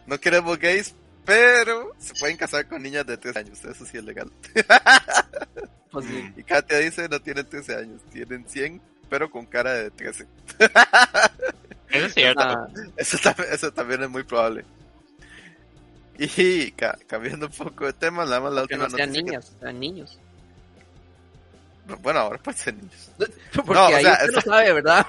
[0.07, 0.95] No queremos gays,
[1.29, 3.63] pero se pueden casar con niñas de 13 años.
[3.65, 4.31] Eso sí es legal.
[5.91, 6.33] Pues sí.
[6.37, 10.27] Y Katia dice, no tienen 13 años, tienen 100, pero con cara de 13.
[11.91, 12.43] Eso es cierto.
[12.43, 13.17] Ah, Eso,
[13.51, 14.67] eso también es muy probable.
[16.19, 19.31] Y ca- cambiando un poco de tema, nada más la última no sean noticia que-
[19.31, 20.19] niñas, sean niños.
[22.03, 23.11] Bueno, ahora pueden ser niños.
[23.55, 25.07] Porque No, o ahí sea, usted no sabe, ¿verdad?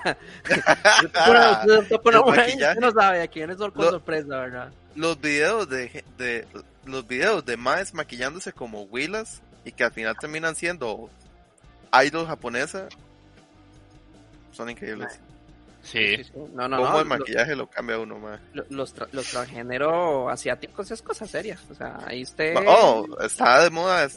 [1.03, 4.71] Usted no sabe a quién es con sorpresa, ¿verdad?
[4.95, 6.47] Los videos de, de
[6.85, 11.09] los videos de Maes maquillándose como Willas y que al final terminan siendo
[12.03, 12.87] idol japonesa
[14.51, 15.13] son increíbles.
[15.81, 16.17] Sí.
[16.17, 16.31] Sí, sí.
[16.53, 16.99] No, no, Cómo no.
[16.99, 18.39] el maquillaje lo cambia uno más.
[18.53, 21.57] lo- Los, tra- los transgénero asiáticos es cosa seria.
[21.71, 22.55] O sea, ahí usted.
[22.67, 24.07] Oh, está de moda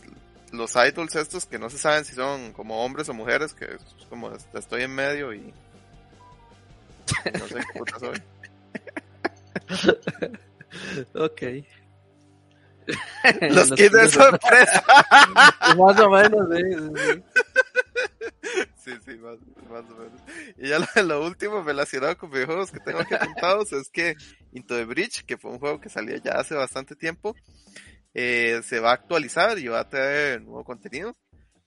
[0.51, 3.81] los idols estos que no se saben si son como hombres o mujeres, que es
[4.11, 5.55] como est- estoy en medio y
[7.39, 8.23] no sé qué puta soy.
[11.15, 11.43] Ok.
[13.51, 14.85] Los kits de sorpresa.
[15.77, 17.23] Más o menos, sí, sí, sí.
[19.07, 19.39] Sí, más,
[19.71, 20.21] más o menos.
[20.59, 24.17] Y ya lo, lo último relacionado con videojuegos que tengo aquí apuntados es que
[24.53, 27.37] Into the Bridge, que fue un juego que salía ya hace bastante tiempo,
[28.15, 31.15] eh, se va a actualizar y va a traer nuevo contenido,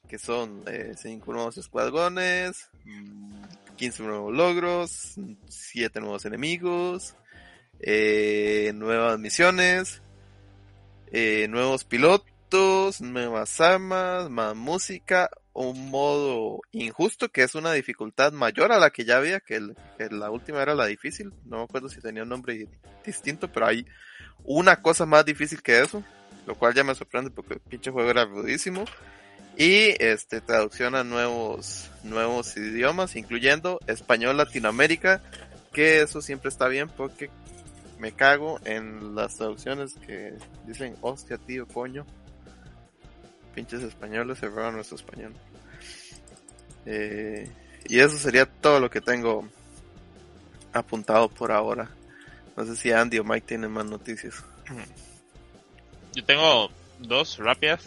[0.07, 3.43] que son eh, 5 nuevos escuadrones, mm,
[3.77, 5.15] 15 nuevos logros,
[5.47, 7.15] 7 nuevos enemigos,
[7.79, 10.01] eh, nuevas misiones,
[11.11, 18.71] eh, nuevos pilotos, nuevas armas, más música, un modo injusto que es una dificultad mayor
[18.71, 19.61] a la que ya había, que,
[20.11, 22.67] la última era la difícil, no me acuerdo si tenía un nombre
[23.05, 23.85] distinto, pero hay
[24.43, 26.03] una cosa más difícil que eso,
[26.45, 28.85] lo cual ya me sorprende porque el pinche juego era rudísimo.
[29.57, 35.21] Y este traducción a nuevos, nuevos idiomas, incluyendo español Latinoamérica,
[35.71, 37.29] que eso siempre está bien porque
[37.99, 40.33] me cago en las traducciones que
[40.65, 42.05] dicen hostia tío coño.
[43.53, 45.33] Pinches españoles se roban nuestro español.
[46.85, 47.49] Eh,
[47.87, 49.47] y eso sería todo lo que tengo
[50.73, 51.89] apuntado por ahora.
[52.57, 54.43] No sé si Andy o Mike tienen más noticias.
[56.13, 57.85] Yo tengo dos rápidas.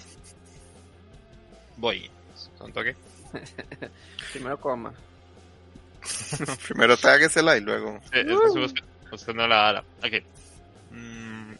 [1.77, 2.11] Voy.
[2.61, 2.97] ¿Un toque?
[4.33, 4.92] Primero coma.
[6.66, 8.01] Primero tráguesela y luego.
[8.12, 9.85] Eh, es que busca- buscando la hora.
[10.03, 10.23] Ok.
[10.92, 11.53] Mm.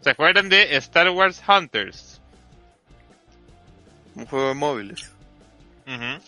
[0.00, 2.20] ¿Se acuerdan de Star Wars Hunters?
[4.14, 5.10] Un juego de móviles.
[5.86, 6.22] Ujú.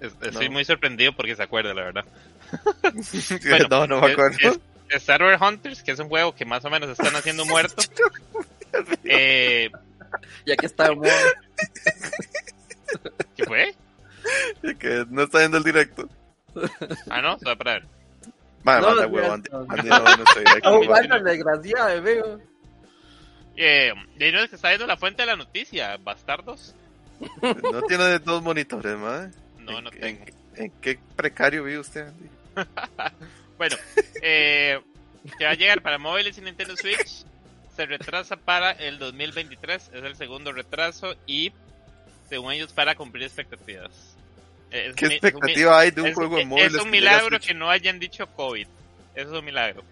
[0.00, 0.52] Es- Estoy No.
[0.52, 2.04] muy sorprendido porque se acuerda, la verdad.
[3.48, 4.36] Bueno, no, no me acuerdo.
[4.40, 4.58] es-
[5.02, 7.82] Star Wars Hunters, que es un juego que más o menos están haciendo muerto.
[9.04, 9.70] Eh,
[10.46, 11.12] Ya que está moda.
[13.36, 13.74] ¿Qué fue?
[14.78, 16.08] que no está viendo el directo.
[17.10, 17.82] Ah, no, se va a parar.
[18.68, 19.88] Madre, No, manda no, no, Andy.
[19.88, 20.70] no.
[20.70, 20.78] No.
[20.78, 22.40] Oh, bueno, desgraciada, veo.
[23.56, 26.74] Eh, y no es que está viendo la fuente de la noticia, bastardos.
[27.42, 29.30] No tiene dos monitores, madre.
[29.58, 30.24] No, no ¿En- tengo.
[30.54, 32.28] ¿En, en qué precario vive usted, Andy?
[33.58, 33.76] Bueno,
[34.22, 34.80] eh,
[35.36, 37.24] que va a llegar para móviles y Nintendo Switch.
[37.74, 39.90] Se retrasa para el 2023.
[39.94, 41.52] Es el segundo retraso y,
[42.28, 44.16] según ellos, para cumplir expectativas.
[44.70, 46.82] Es ¿Qué expectativa hay de un es, juego de es móviles?
[46.82, 48.66] un milagro que no hayan dicho COVID.
[49.14, 49.82] Eso es un milagro.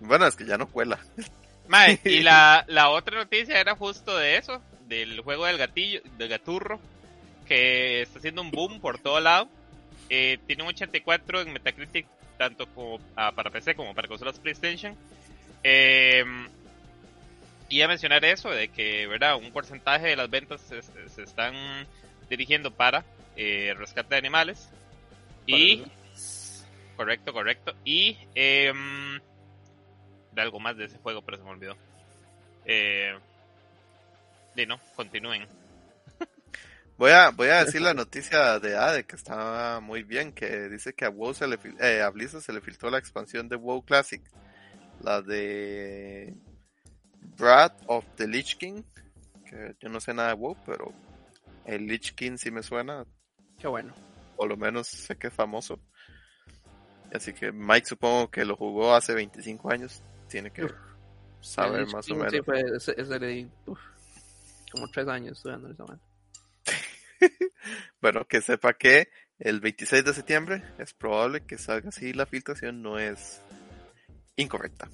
[0.00, 0.98] Bueno, es que ya no cuela.
[2.04, 6.78] Y la, la otra noticia era justo de eso, del juego del gatillo, del gaturro,
[7.48, 9.48] que está haciendo un boom por todo lado.
[10.08, 12.06] Eh, tiene un 84 en Metacritic,
[12.38, 14.94] tanto como ah, para PC como para consolas PlayStation.
[15.64, 16.24] Eh,
[17.68, 19.34] y a mencionar eso, de que, ¿verdad?
[19.36, 21.54] Un porcentaje de las ventas se- se están
[22.30, 23.04] dirigiendo para
[23.36, 24.68] eh, rescate de animales.
[25.46, 25.84] Y...
[26.96, 27.74] Correcto, correcto.
[27.84, 28.16] Y...
[28.34, 29.20] em,
[30.36, 31.76] de algo más de ese juego, pero se me olvidó.
[32.66, 33.18] Eh,
[34.54, 35.46] de no, continúen.
[36.98, 40.94] Voy a, voy a decir la noticia de Ade, que está muy bien, que dice
[40.94, 43.82] que a WoW se le, eh, a Blizzard se le filtró la expansión de WoW
[43.82, 44.22] Classic.
[45.02, 46.34] La de
[47.36, 48.82] Brad of the Lich King,
[49.44, 50.90] que yo no sé nada de WoW, pero
[51.66, 53.04] el Lich King sí me suena,
[53.58, 53.94] Qué bueno.
[54.36, 55.80] o lo menos sé que es famoso.
[57.12, 60.68] Así que Mike supongo que lo jugó hace 25 años, tiene que
[61.40, 62.32] saber El más o menos.
[62.32, 63.78] Sí, fue, ese, ese de, uf,
[64.72, 66.00] como tres años estudiando esa madre.
[68.00, 72.82] Bueno, que sepa que el 26 de septiembre es probable que salga así la filtración
[72.82, 73.40] no es
[74.36, 74.88] incorrecta.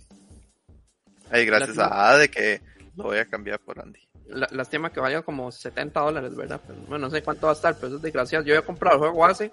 [1.30, 2.60] Ahí gracias a Ade que
[2.96, 4.00] lo voy a cambiar por Andy.
[4.28, 6.60] La, lástima que valga como 70 dólares, ¿verdad?
[6.66, 8.44] Pero, bueno, no sé cuánto va a estar, pero eso es desgraciado.
[8.44, 9.50] Yo había comprado el juego hace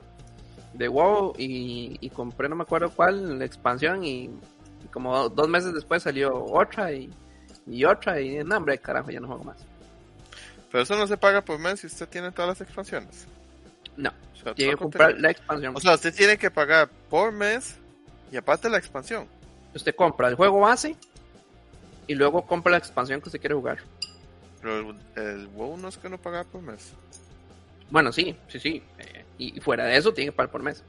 [0.74, 4.26] de WoW y, y compré no me acuerdo cuál la expansión y,
[4.84, 7.10] y como dos meses después salió otra y,
[7.68, 9.58] y otra y no hombre carajo ya no juego más.
[10.72, 13.26] Pero eso no se paga por mes si usted tiene todas las expansiones.
[13.98, 15.28] No, O sea, tiene que comprar contenido.
[15.28, 15.76] la expansión.
[15.76, 17.76] O sea, usted tiene que pagar por mes
[18.32, 19.28] y aparte la expansión.
[19.74, 20.96] usted compra el juego base
[22.08, 23.80] y luego compra la expansión que usted quiere jugar.
[24.62, 26.94] Pero el, el WoW no es que no paga por mes.
[27.90, 28.84] Bueno, sí, sí, sí.
[29.00, 30.84] eh, y y fuera de eso tiene que pagar por mes.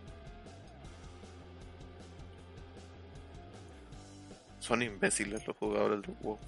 [4.60, 6.38] Son imbéciles los jugadores de WoW.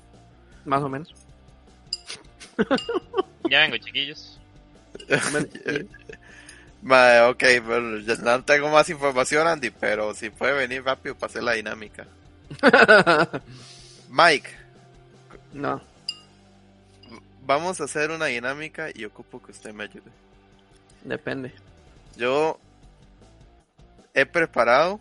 [0.65, 1.15] Más o menos.
[3.51, 4.39] Ya vengo, chiquillos.
[6.83, 11.31] Mae, ok, bueno, ya no tengo más información, Andy, pero si puede venir rápido para
[11.31, 12.07] hacer la dinámica.
[14.09, 14.49] Mike,
[15.53, 15.83] no.
[17.45, 20.11] Vamos a hacer una dinámica y ocupo que usted me ayude.
[21.05, 21.53] Depende.
[22.17, 22.59] Yo
[24.15, 25.01] he preparado,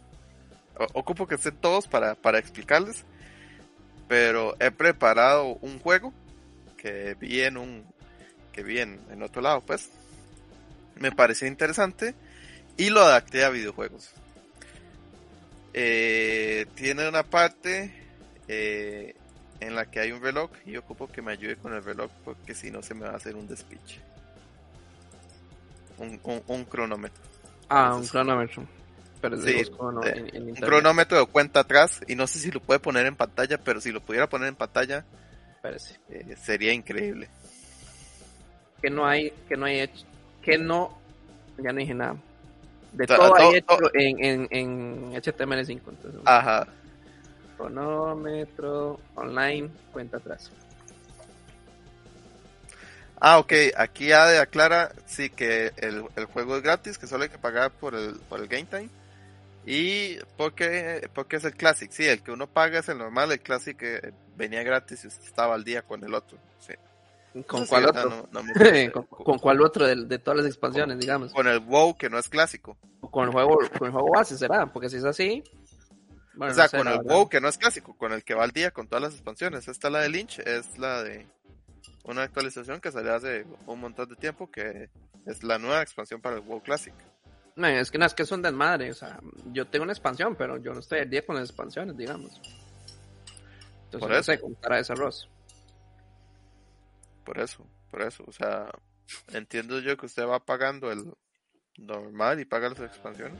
[0.93, 3.03] ocupo que estén todos para, para explicarles,
[4.07, 6.13] pero he preparado un juego
[6.77, 7.85] que vi en un,
[8.51, 9.89] que vi en, en otro lado, pues.
[10.95, 12.13] Me pareció interesante
[12.77, 14.11] y lo adapté a videojuegos.
[15.73, 17.93] Eh, tiene una parte
[18.47, 19.15] eh,
[19.61, 22.11] en la que hay un reloj y yo ocupo que me ayude con el reloj
[22.25, 24.01] porque si no se me va a hacer un despiche.
[25.97, 27.21] Un, un, un cronómetro.
[27.69, 28.65] Ah, un cronómetro.
[29.21, 32.59] Pero sí, eh, en, en un cronómetro de cuenta atrás y no sé si lo
[32.59, 35.05] puede poner en pantalla, pero si lo pudiera poner en pantalla
[36.09, 37.29] eh, sería increíble.
[38.81, 40.05] Que no hay, que no hay hecho,
[40.41, 40.97] que no,
[41.59, 42.15] ya no dije nada.
[42.93, 45.69] De todo to- hay hecho en, en, en HTML5.
[45.87, 46.67] Entonces, Ajá.
[47.61, 50.51] Cronómetro online, cuenta atrás.
[53.19, 57.23] Ah, ok, aquí ya de aclara, sí que el, el juego es gratis, que solo
[57.23, 58.89] hay que pagar por el, por el Game Time.
[59.63, 63.39] Y porque, porque es el Classic, sí, el que uno paga es el normal, el
[63.41, 66.39] Classic eh, venía gratis y usted estaba al día con el otro.
[66.59, 66.73] Sí.
[67.45, 68.09] ¿Con sí, cuál otro?
[68.09, 68.91] No- no me parece.
[68.91, 71.31] ¿Con, con cuál otro de, de todas las expansiones, digamos?
[71.31, 72.75] Con el WoW, que no es clásico.
[73.11, 75.43] Con el juego, con el juego base será, porque si es así.
[76.33, 77.13] Bueno, o sea, no sé, con el verdad.
[77.13, 79.67] WoW, que no es clásico, con el que va al día con todas las expansiones.
[79.67, 81.27] Esta la de Lynch, es la de
[82.03, 84.89] una actualización que salió hace un montón de tiempo, que
[85.25, 86.93] es la nueva expansión para el WoW Classic.
[87.55, 88.91] No, es que no, es que es un desmadre.
[88.91, 89.19] O sea,
[89.51, 92.31] yo tengo una expansión, pero yo no estoy al día con las expansiones, digamos.
[93.85, 94.31] Entonces, Por no eso.
[94.31, 94.41] sé
[94.73, 95.29] a ese arroz.
[97.25, 98.23] Por eso, por eso.
[98.25, 98.69] O sea,
[99.33, 101.13] entiendo yo que usted va pagando el
[101.77, 103.39] normal y paga las expansiones.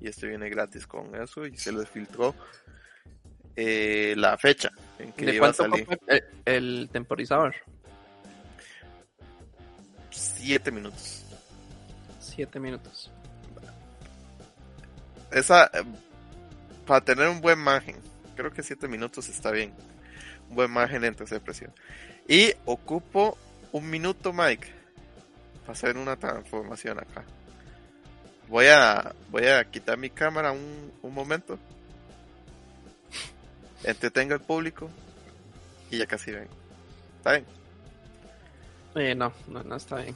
[0.00, 2.34] Y este viene gratis con eso y se le filtró
[3.56, 5.86] eh, la fecha en que ¿De iba a salir.
[6.06, 7.54] el, el temporizador?
[10.10, 11.24] Siete minutos.
[12.20, 13.10] Siete minutos.
[15.30, 15.84] Esa, eh,
[16.86, 17.96] para tener un buen margen,
[18.36, 19.74] creo que 7 minutos está bien.
[20.48, 21.72] Un buen margen entre esa presión.
[22.26, 23.36] Y ocupo
[23.72, 24.68] un minuto, Mike,
[25.60, 27.24] para hacer una transformación acá.
[28.48, 31.58] Voy a, voy a quitar mi cámara un, un momento.
[33.84, 34.88] Entretenga al público.
[35.90, 36.50] Y ya casi vengo.
[37.18, 37.44] ¿Está bien?
[38.94, 40.14] Eh, no, no, no está bien.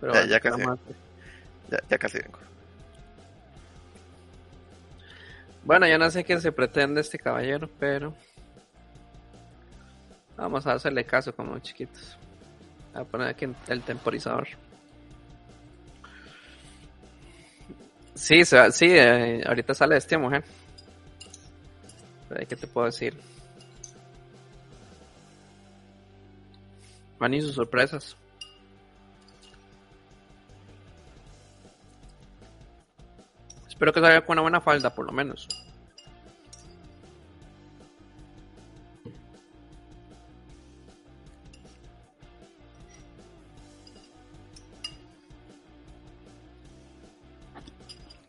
[0.00, 0.62] Pero Ya- bueno, ya ¿qué casi.
[0.62, 0.96] hacer?
[1.70, 2.38] Ya, ya casi vengo.
[5.64, 8.14] Bueno, yo no sé qué se pretende este caballero, pero
[10.36, 12.16] vamos a hacerle caso como chiquitos.
[12.94, 14.46] A poner aquí el temporizador.
[18.16, 20.42] Sí, sí, eh, ahorita sale este mujer.
[22.48, 23.16] ¿Qué te puedo decir?
[27.18, 28.16] Van y sus sorpresas.
[33.68, 35.46] Espero que salga con una buena falda, por lo menos.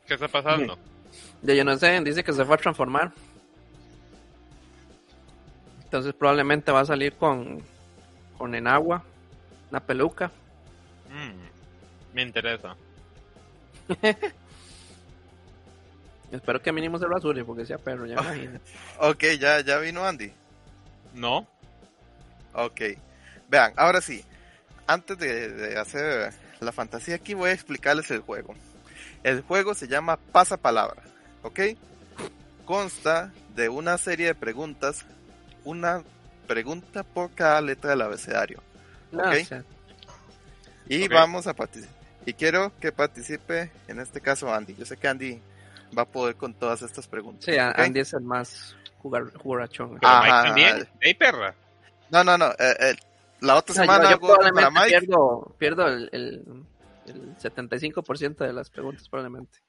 [0.08, 0.78] ¿Qué está pasando?
[1.42, 3.12] Ya yo no sé, dice que se fue a transformar.
[5.84, 7.62] Entonces probablemente va a salir con,
[8.38, 9.04] con enagua,
[9.70, 10.32] una peluca.
[11.10, 12.76] Mm, me interesa.
[16.32, 18.60] Espero que mínimo se rasure porque sea perro, ya imagino.
[19.00, 20.32] Ok, ya, ya vino Andy.
[21.14, 21.48] ¿No?
[22.54, 22.82] Ok.
[23.50, 24.24] Vean, ahora sí.
[24.88, 28.56] Antes de, de hacer la fantasía aquí voy a explicarles el juego.
[29.24, 31.02] El juego se llama Pasapalabra.
[31.44, 31.60] ¿Ok?
[32.66, 35.06] Consta de una serie de preguntas.
[35.64, 36.02] Una
[36.48, 38.62] pregunta por cada letra del abecedario.
[39.12, 39.36] No, Ok.
[39.42, 39.64] o sea,
[40.88, 41.96] Y vamos a participar.
[42.26, 44.76] Y quiero que participe, en este caso, Andy.
[44.76, 45.42] Yo sé que Andy
[45.98, 47.46] va a poder con todas estas preguntas.
[47.46, 47.58] Sí.
[47.58, 49.98] Andy es el más jugar, jugarachón.
[50.00, 50.90] Pero Ajá, Mike también.
[51.02, 51.54] Ey, perra.
[52.10, 52.48] No, no, no.
[52.52, 52.96] eh, eh,
[53.42, 54.90] la otra O sea, semana yo, yo hago para Mike.
[55.00, 56.44] pierdo, pierdo el, el,
[57.08, 59.60] el 75% de las preguntas, probablemente.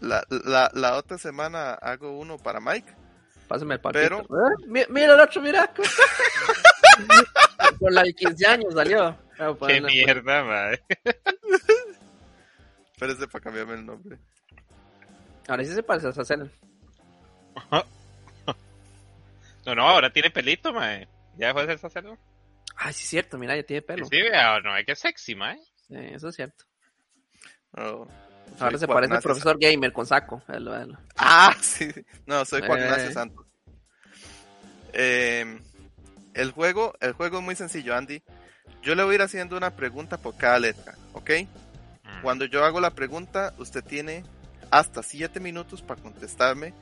[0.00, 2.94] La, la, la otra semana hago uno para Mike.
[3.48, 4.04] Pásame el paquete.
[4.04, 4.54] Pero- ¿Eh?
[4.66, 5.72] Mi- Mira el otro, mira.
[7.80, 9.16] Por la de 15 años salió.
[9.38, 10.82] Voy a Qué ponerle- mierda, mae.
[12.92, 14.18] Espérese para cambiarme el nombre.
[15.48, 16.50] Ahora sí se parece a Sacel.
[19.66, 21.08] No, no, ahora tiene pelito, mae.
[21.36, 22.20] Ya dejó de ser sacerdote.
[22.76, 24.06] Ay, sí es cierto, mira, ya tiene pelo.
[24.06, 25.58] Sí, vea, no, es que es sexy, mae.
[25.88, 26.64] Sí, eso es cierto.
[27.72, 28.08] No,
[28.58, 30.42] Ahora soy se Juan parece al profesor gamer con saco.
[30.48, 30.94] Velo, velo.
[30.94, 31.14] Santos.
[31.16, 31.88] Ah, sí.
[32.26, 32.84] No, soy Juan Eh.
[32.84, 33.46] Ignacio Santos.
[34.92, 35.60] Eh,
[36.34, 38.22] el juego, el juego es muy sencillo, Andy.
[38.82, 41.30] Yo le voy a ir haciendo una pregunta por cada letra, ¿ok?
[42.04, 42.22] Mm.
[42.22, 44.24] Cuando yo hago la pregunta, usted tiene
[44.70, 46.74] hasta 7 minutos para contestarme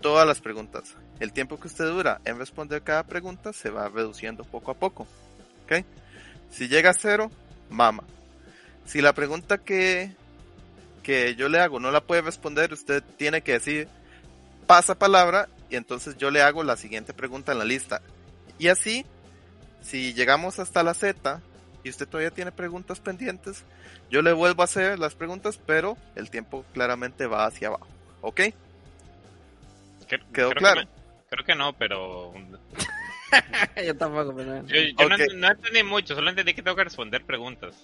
[0.00, 0.94] todas las preguntas.
[1.20, 5.06] El tiempo que usted dura en responder cada pregunta se va reduciendo poco a poco.
[5.64, 5.84] ¿Ok?
[6.50, 7.30] Si llega a cero,
[7.70, 8.04] mama.
[8.84, 10.12] Si la pregunta que,
[11.02, 13.88] que yo le hago no la puede responder, usted tiene que decir
[14.66, 18.02] pasa palabra y entonces yo le hago la siguiente pregunta en la lista.
[18.58, 19.04] Y así,
[19.82, 21.40] si llegamos hasta la Z
[21.82, 23.64] y usted todavía tiene preguntas pendientes,
[24.10, 27.86] yo le vuelvo a hacer las preguntas, pero el tiempo claramente va hacia abajo.
[28.20, 28.40] ¿Ok?
[30.06, 30.82] ¿Quedó creo que claro?
[31.28, 32.32] creo que no, pero.
[33.86, 34.66] Yo tampoco, pero...
[34.66, 35.10] Yo, yo Ok.
[35.10, 37.74] no, no entendí mucho, solo entendí que tengo que responder preguntas.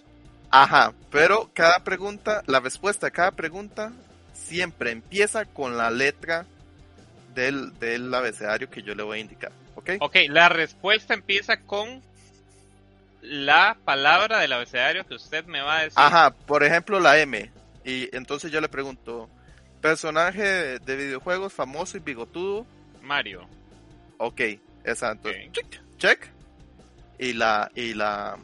[0.50, 3.92] Ajá, pero cada pregunta, la respuesta a cada pregunta
[4.32, 6.46] siempre empieza con la letra
[7.34, 9.52] del, del abecedario que yo le voy a indicar.
[9.74, 9.90] ¿Ok?
[10.00, 12.02] Ok, la respuesta empieza con
[13.22, 15.98] la palabra del abecedario que usted me va a decir.
[15.98, 17.50] Ajá, por ejemplo la M.
[17.84, 19.28] Y entonces yo le pregunto,
[19.80, 22.66] personaje de videojuegos famoso y bigotudo.
[23.02, 23.46] Mario.
[24.18, 24.40] Ok,
[24.84, 26.28] esa, entonces, check, check.
[27.18, 28.36] Y la, y la,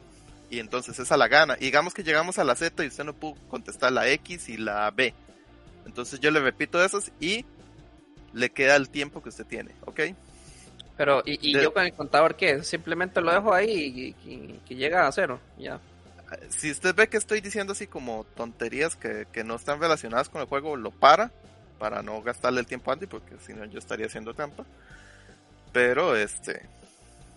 [0.49, 1.55] y entonces esa la gana.
[1.59, 4.57] Y digamos que llegamos a la Z y usted no pudo contestar la X y
[4.57, 5.13] la B.
[5.85, 7.45] Entonces yo le repito esas y
[8.33, 9.99] le queda el tiempo que usted tiene, ¿ok?
[10.97, 12.63] Pero, ¿y, y De- yo con el contador qué?
[12.63, 15.39] Simplemente lo dejo ahí y, y- que llega a cero.
[15.57, 15.79] Ya.
[16.49, 20.41] Si usted ve que estoy diciendo así como tonterías que, que no están relacionadas con
[20.41, 21.29] el juego, lo para,
[21.77, 24.63] para no gastarle el tiempo a Andy, porque si no yo estaría haciendo trampa.
[25.71, 26.65] Pero este,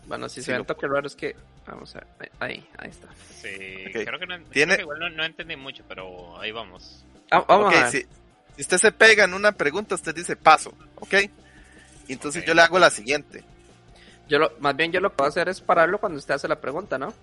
[0.07, 1.35] Bueno, si Sí, se ven lo- toques raros que...
[1.67, 2.31] Vamos a ver.
[2.41, 3.09] Ahí, ahí está.
[3.41, 3.49] Sí,
[3.93, 7.05] creo que no, Tiene- creo que igual no, no entendí mucho, pero ahí vamos.
[7.31, 7.91] Ah, vamos a ver.
[7.91, 8.01] si,
[8.57, 11.15] si usted se pega en una pregunta, usted dice paso, ¿ok?
[12.07, 13.43] Y entonces yo le hago la siguiente.
[14.29, 16.49] Yo lo, más bien yo lo que voy a hacer es pararlo cuando usted hace
[16.49, 17.15] la pregunta, ¿no?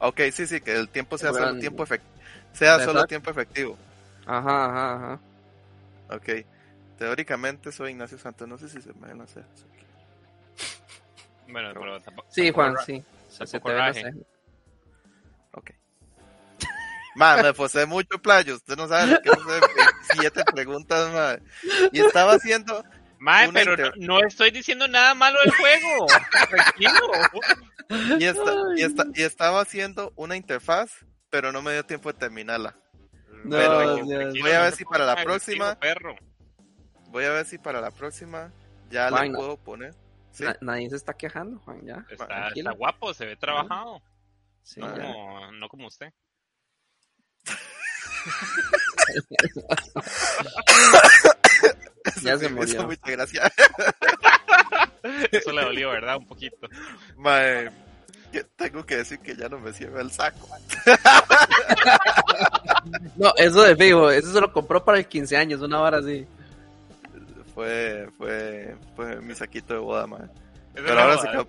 [0.00, 2.12] Ok, sí, sí, que el tiempo sea solo Bueno, tiempo efectivo.
[2.52, 3.78] Sea solo tiempo efectivo.
[4.26, 5.20] Ajá, ajá, ajá.
[6.14, 6.44] Ok.
[6.98, 9.44] Teóricamente soy Ignacio Santos, no sé si se me van a hacer.
[11.48, 12.28] Bueno, Pero- pero tampoco.
[12.30, 13.02] Sí, Juan, sí.
[13.28, 14.12] Se, te ve la.
[15.52, 15.70] Ok.
[17.16, 18.54] Man, me posee mucho playo.
[18.56, 19.44] Usted no sabe lo que es
[20.14, 21.42] 27 preguntas, man.
[21.92, 22.84] Y estaba haciendo.
[23.18, 26.06] Mae, pero inter- no, no estoy diciendo nada malo del juego.
[26.48, 26.90] Tranquilo.
[28.20, 30.90] Y, esta- y, esta- y estaba haciendo una interfaz,
[31.30, 32.76] pero no me dio tiempo de terminarla.
[33.44, 35.76] No, Pero voy a ver si para la próxima-.
[37.08, 38.52] Voy a ver si para la próxima
[38.90, 39.32] ya no.
[39.36, 39.94] puedo poner.
[40.38, 40.44] ¿Sí?
[40.44, 42.04] Na- nadie se está quejando, Juan, ya.
[42.10, 44.02] Está, guapo, se ve trabajado.
[44.62, 46.12] Sí, No como, no como usted.
[52.22, 52.84] Ya Eso se murió.
[52.84, 53.52] Muchas gracias.
[55.30, 56.16] Eso le dolió, ¿verdad?
[56.16, 56.68] Un poquito.
[57.16, 57.70] Mae,
[58.56, 60.48] tengo que decir que ya no me cierra el saco.
[63.16, 66.26] No, eso de fijo, eso se lo compró para el 15 años, una hora así.
[67.58, 70.04] Fue, fue, fue mi saquito de boda.
[70.04, 70.30] Eso
[70.74, 71.22] Pero ahora va.
[71.22, 71.48] se quedó,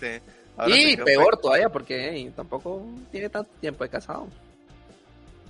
[0.00, 0.22] sí.
[0.56, 4.26] Ahora se Y quedó peor todavía, porque hey, tampoco tiene tanto tiempo de casado.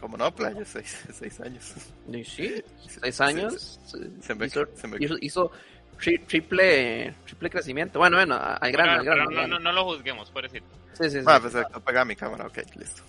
[0.00, 1.74] Como no, playa, seis, seis años.
[2.08, 2.60] Y sí,
[3.00, 3.78] seis Sí, años.
[4.20, 5.52] Se me, hizo, se me- hizo, hizo
[6.00, 8.00] tri- triple, triple crecimiento.
[8.00, 9.30] Bueno, bueno, al grano, Pero- al grano.
[9.30, 10.66] no, no, no lo juzguemos, pobrecito.
[10.94, 11.24] Sí, sí, sí.
[11.24, 13.02] Ah, perfecto, pega mi cámara, ok, listo.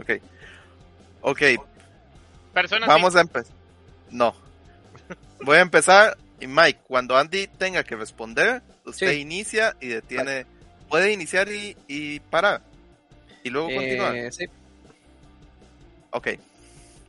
[0.00, 0.12] Ok.
[1.20, 1.42] Ok,
[2.54, 3.52] Personas vamos a empezar.
[4.10, 4.34] No.
[5.44, 6.16] Voy a empezar.
[6.40, 9.16] Y Mike, cuando Andy tenga que responder, usted Sí.
[9.20, 10.44] inicia y detiene.
[10.88, 12.60] Puede iniciar y, y parar.
[13.44, 14.14] Y luego continuar.
[14.16, 14.44] eh, sí.
[16.10, 16.28] Ok.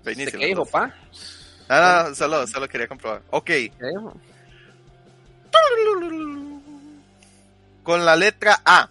[0.03, 0.13] ¿Qué
[0.45, 0.93] dijo, pa?
[1.69, 3.21] Ah, no, solo, solo quería comprobar.
[3.29, 3.45] Ok.
[3.45, 4.13] ¿Qué dijo?
[7.83, 8.89] Con la letra A.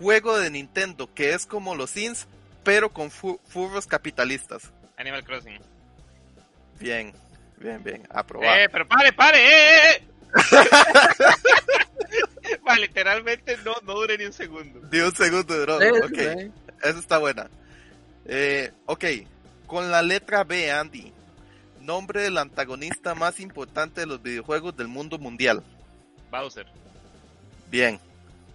[0.00, 2.26] Juego de Nintendo que es como los Sims,
[2.62, 4.70] pero con fu- furros capitalistas.
[4.96, 5.58] Animal Crossing.
[6.78, 7.12] Bien,
[7.58, 8.06] bien, bien.
[8.10, 8.56] Aprobado.
[8.56, 10.02] Eh, pero pare, pare, eh, eh.
[12.66, 14.80] Va, literalmente no, no dure ni un segundo.
[14.88, 15.80] Di un segundo, bro.
[15.80, 16.18] Sí, ok,
[16.82, 17.48] esa está buena.
[18.24, 19.04] Eh, ok,
[19.66, 21.12] con la letra B, Andy.
[21.80, 25.62] Nombre del antagonista más importante de los videojuegos del mundo mundial.
[26.30, 26.66] Bowser.
[27.70, 27.98] Bien.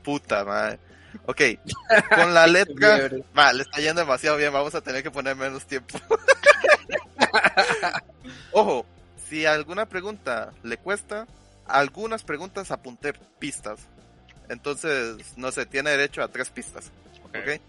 [0.04, 0.78] Puta madre.
[1.26, 1.42] Ok,
[2.16, 2.74] con la letra.
[2.98, 3.24] Liebre.
[3.38, 6.00] Va, le está yendo demasiado bien, vamos a tener que poner menos tiempo.
[8.52, 8.86] Ojo,
[9.30, 11.28] si alguna pregunta le cuesta,
[11.66, 13.80] algunas preguntas apunté pistas.
[14.50, 16.92] Entonces, no sé, tiene derecho a tres pistas.
[17.24, 17.62] Ok, ¿Ok?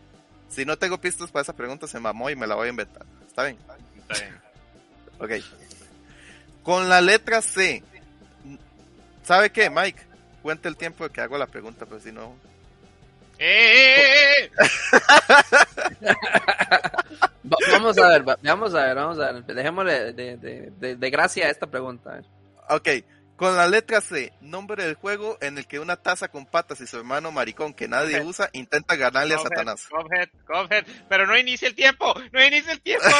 [0.48, 3.04] Si no tengo pistas para esa pregunta, se mamó y me la voy a inventar.
[3.26, 3.58] ¿Está bien?
[3.58, 4.40] Está bien.
[5.18, 5.30] Ok.
[6.62, 7.82] Con la letra C.
[9.24, 10.02] ¿Sabe qué, Mike?
[10.42, 12.36] Cuente el tiempo de que hago la pregunta, pues si no.
[13.38, 14.50] ¡Eh, eh, eh!
[17.46, 19.44] Va- vamos a ver, va- vamos a ver, vamos a ver.
[19.44, 22.22] Dejémosle de, de, de, de gracia a esta pregunta.
[22.70, 22.88] Ok.
[23.36, 26.86] Con la letra C, nombre del juego en el que una taza con patas y
[26.86, 29.88] su hermano maricón que nadie usa intenta ganarle a Satanás.
[29.90, 30.84] Cuphead, Cuphead.
[31.08, 33.04] Pero no inicia el tiempo, no inicia el tiempo.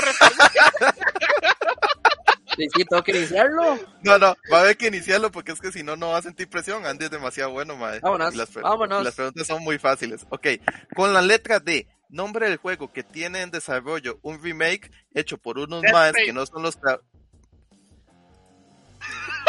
[2.57, 3.79] Sí, sí, tengo que iniciarlo.
[4.03, 6.23] No, no, va a haber que iniciarlo porque es que si no, no va a
[6.23, 6.87] sentir presión.
[6.87, 8.01] Andy es demasiado bueno, mae.
[8.01, 9.01] Vámonos, Y las, vámonos.
[9.03, 10.27] y las preguntas son muy fáciles.
[10.31, 10.47] Ok,
[10.95, 15.59] con la letra D, nombre del juego que tiene en desarrollo un remake hecho por
[15.59, 16.27] unos Space.
[16.27, 16.79] que no son los...
[16.79, 17.01] tra-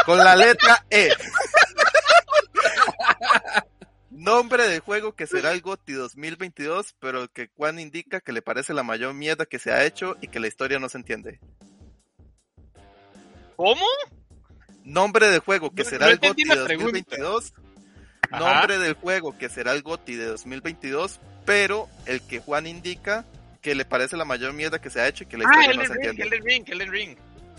[0.05, 1.09] Con la letra E.
[4.09, 8.73] Nombre del juego que será el GOTY 2022, pero que Juan indica que le parece
[8.73, 11.39] la mayor mierda que se ha hecho y que la historia no se entiende.
[13.55, 13.85] ¿Cómo?
[14.83, 16.91] Nombre del juego que No- será no el GOTY de la pregunta.
[16.91, 17.53] 2022.
[18.31, 18.39] Ajá.
[18.39, 23.25] Nombre del juego que será el GOTY de 2022, pero el que Juan indica
[23.61, 25.67] que le parece la mayor mierda que se ha hecho y que la Ah, historia
[25.75, 26.35] no Elden se Ring, entiende.
[26.37, 27.17] Elden Ring, Elden Ring.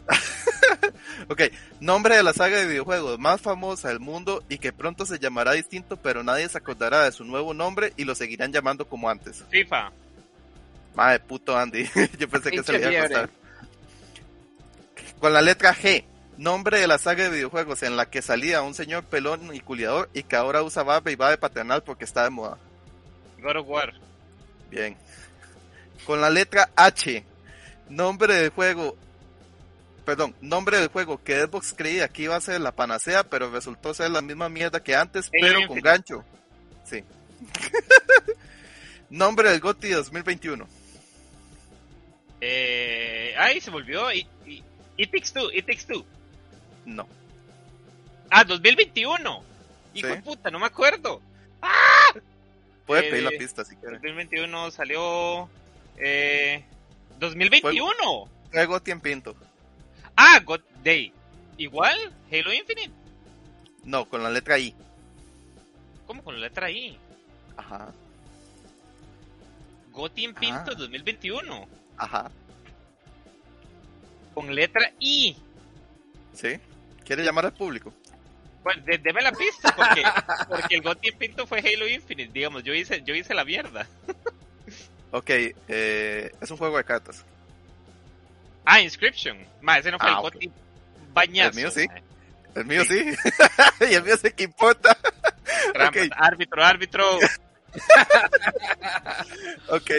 [1.29, 1.43] Ok,
[1.81, 5.53] nombre de la saga de videojuegos más famosa del mundo y que pronto se llamará
[5.53, 9.43] distinto, pero nadie se acordará de su nuevo nombre y lo seguirán llamando como antes.
[9.51, 9.91] FIFA.
[10.95, 11.85] Madre puto Andy,
[12.19, 13.31] yo pensé que se le iba a costar.
[15.21, 16.05] Con la letra G,
[16.37, 20.11] nombre de la saga de videojuegos en la que salía un señor pelón y culiador
[20.13, 22.59] y que ahora usa barba y va de paternal porque está de moda.
[23.41, 23.93] God of War.
[24.71, 24.97] Bien.
[26.05, 27.25] Con la letra H,
[27.89, 28.97] nombre del juego,
[30.05, 33.95] perdón, nombre del juego que Xbox creía que iba a ser la panacea, pero resultó
[33.95, 36.25] ser la misma mierda que antes, pero con gancho.
[36.85, 37.03] Sí.
[39.11, 40.67] nombre del GOTY 2021.
[42.41, 44.13] Eh, ay, se volvió.
[44.13, 44.65] It, It,
[44.97, 46.05] It Takes Two, It Takes Two.
[46.85, 47.07] No.
[48.31, 49.43] Ah, 2021.
[49.95, 50.15] Hijo Sí.
[50.15, 51.21] de puta, no me acuerdo.
[52.87, 53.95] Puede Eh, pedir la pista si quiere.
[53.97, 55.49] 2021 salió.
[55.97, 56.65] Eh,
[57.19, 58.29] 2021.
[58.53, 59.35] Fue GOTY en pinto.
[60.17, 61.13] Ah, God Day.
[61.59, 61.97] Igual,
[62.31, 62.91] Halo Infinite.
[63.85, 64.75] No, con la letra I.
[66.07, 66.97] ¿Cómo con la letra I?
[67.57, 67.93] Ajá,
[69.93, 70.75] Goti en Pinto Ah.
[70.77, 71.67] 2021.
[71.97, 72.31] ajá.
[74.37, 75.35] Con letra I.
[76.35, 76.61] ¿Sí?
[77.07, 77.91] ¿Quiere llamar al público?
[78.63, 80.03] Bueno, de- deme la pista, porque,
[80.51, 82.31] porque el Goti en Pinto fue Halo Infinite.
[82.35, 83.87] Digamos, yo hice, yo hice la mierda.
[85.13, 85.31] Ok,
[85.69, 87.25] eh, es un juego de cartas.
[88.67, 89.39] Ah, Inscription.
[89.63, 90.35] Ma, ese no fue Ah, el ok.
[90.35, 90.51] Goti
[91.15, 91.49] bañazo.
[91.51, 91.87] El mío sí.
[91.89, 91.95] ma.
[92.57, 93.07] El mío sí.
[93.91, 94.99] y el mío sí que importa.
[95.73, 96.09] Trampas.
[96.15, 97.05] Árbitro, árbitro.
[99.69, 99.91] Ok,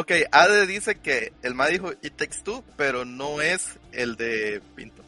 [0.00, 0.12] ok.
[0.32, 5.04] Ade dice que el ma dijo It Takes Two, pero no es el de Pinto.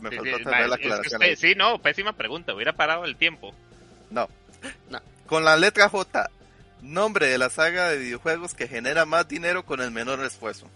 [0.00, 1.20] Me Sí, faltó sí, tener la es que aclaración.
[1.22, 1.36] usted- ahí.
[1.36, 2.54] sí, no, pésima pregunta.
[2.54, 3.52] Hubiera parado el tiempo.
[4.10, 4.28] No.
[4.88, 5.00] No.
[5.26, 6.30] Con la letra J,
[6.82, 10.70] nombre de la saga de videojuegos que genera más dinero con el menor esfuerzo.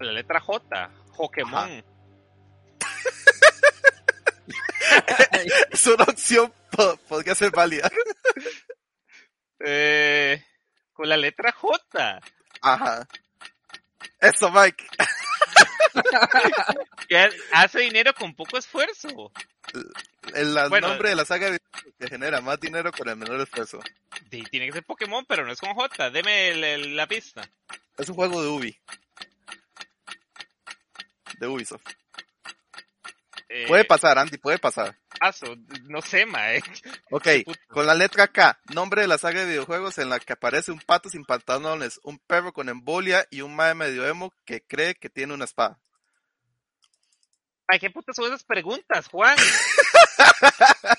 [0.00, 0.90] La letra J.
[1.16, 1.84] Pokémon.
[5.70, 7.90] Es una opción, po- podría ser válida.
[9.66, 10.44] Eh,
[10.94, 12.20] con la letra J.
[12.62, 13.06] Ajá.
[14.20, 14.84] Eso, Mike.
[17.08, 19.30] Que hace dinero con poco esfuerzo.
[20.34, 20.88] El Bueno.
[20.88, 21.56] nombre de la saga
[21.98, 23.78] que genera más dinero con el menor esfuerzo.
[24.30, 26.10] Tiene que ser Pokémon, pero no es con J.
[26.10, 27.48] Deme el- el- la pista.
[27.96, 28.78] Es un juego de Ubi.
[31.38, 31.86] De Ubisoft.
[33.56, 34.98] Eh, Puede pasar, Andy, puede pasar.
[35.20, 35.46] paso,
[35.84, 36.60] no sé, mae.
[37.12, 37.60] Ok, puta.
[37.68, 40.80] con la letra K, nombre de la saga de videojuegos en la que aparece un
[40.80, 45.08] pato sin pantalones, un perro con embolia y un mae medio emo que cree que
[45.08, 45.78] tiene una espada.
[47.68, 49.36] Ay, qué putas son esas preguntas, Juan.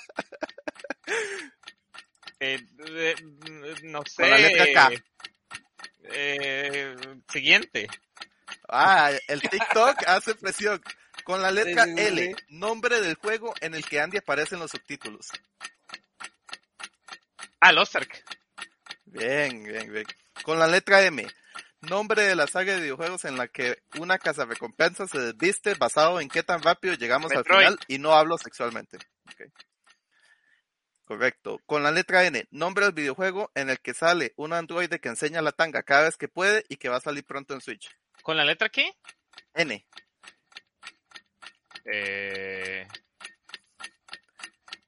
[2.38, 3.14] Eh, eh,
[3.84, 4.22] no sé.
[4.22, 4.90] Con la letra K.
[7.32, 7.86] siguiente.
[8.68, 10.82] Ah, el TikTok hace presión.
[11.26, 15.32] Con la letra L, nombre del juego en el que Andy aparece en los subtítulos.
[17.58, 18.24] Ah, Losterk.
[19.06, 20.06] Bien, bien, bien.
[20.44, 21.26] Con la letra M,
[21.80, 26.20] nombre de la saga de videojuegos en la que una casa recompensa se desviste basado
[26.20, 27.66] en qué tan rápido llegamos Metroid.
[27.66, 28.98] al final y no hablo sexualmente.
[31.06, 31.60] Correcto.
[31.66, 35.42] Con la letra N, nombre del videojuego en el que sale un androide que enseña
[35.42, 37.90] la tanga cada vez que puede y que va a salir pronto en Switch.
[38.22, 38.92] ¿Con la letra qué?
[39.54, 39.84] N.
[41.90, 42.86] Eh...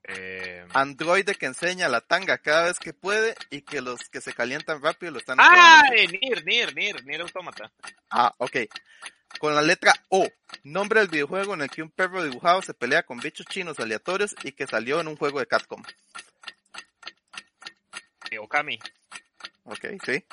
[0.05, 0.67] Eh...
[0.73, 4.83] Androide que enseña la tanga cada vez que puede y que los que se calientan
[4.83, 7.71] rápido lo están Ah, Nier, Nier, Nier, Nier Automata.
[8.11, 8.57] Ah, ok.
[9.39, 10.27] Con la letra O,
[10.65, 14.35] nombre del videojuego en el que un perro dibujado se pelea con bichos chinos aleatorios
[14.43, 15.83] y que salió en un juego de Capcom.
[18.41, 18.79] Okami.
[19.65, 20.25] Ok, sí.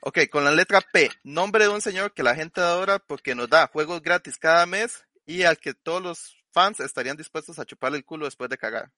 [0.00, 3.48] Ok, con la letra P, nombre de un señor que la gente adora porque nos
[3.48, 7.98] da juegos gratis cada mes y al que todos los fans estarían dispuestos a chuparle
[7.98, 8.90] el culo después de cagar.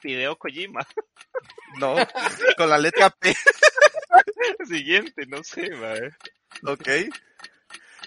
[0.00, 0.86] Fideo Kojima.
[1.78, 1.96] No,
[2.56, 3.34] con la letra P,
[4.68, 6.10] Siguiente, no sé, mae.
[6.64, 6.88] ok.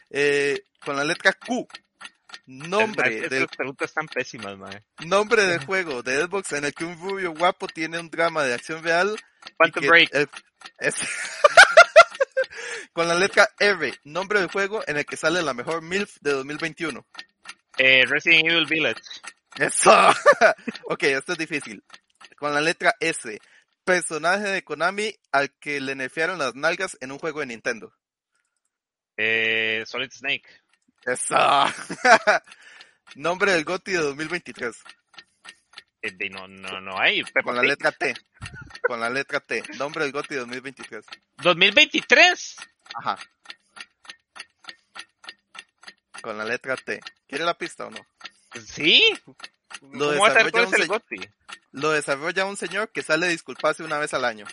[0.09, 1.67] Eh, con la letra Q,
[2.45, 4.83] nombre Estas del preguntas están pésimas, mae.
[5.05, 8.53] nombre del juego de Xbox en el que un rubio guapo tiene un drama de
[8.53, 9.15] acción real.
[9.57, 10.09] Quantum Break.
[10.13, 10.29] el-
[10.79, 10.95] es-
[12.91, 16.31] Con la letra R, nombre del juego en el que sale la mejor MILF de
[16.31, 17.05] 2021.
[17.77, 19.01] Eh, Resident Evil Village.
[19.57, 19.91] Eso.
[20.85, 21.83] ok, esto es difícil.
[22.37, 23.39] Con la letra S,
[23.83, 27.93] personaje de Konami al que le nerfearon las nalgas en un juego de Nintendo.
[29.17, 30.49] Eh, Solid Snake.
[31.05, 31.35] Eso.
[33.15, 34.75] nombre del GOTY de 2023.
[36.01, 37.23] Eh, no, no, no hay.
[37.23, 37.69] Peppa Con la Pig.
[37.69, 38.13] letra T.
[38.85, 39.63] Con la letra T.
[39.77, 41.05] Nombre del GOTY de 2023.
[41.37, 42.55] 2023.
[42.95, 43.17] Ajá.
[46.21, 46.99] Con la letra T.
[47.27, 48.05] ¿Quiere la pista o no?
[48.65, 49.01] Sí.
[49.81, 51.15] Lo ¿Cómo desarrolla se- Gotti?
[51.71, 54.45] Lo desarrolla un señor que sale a disculparse una vez al año.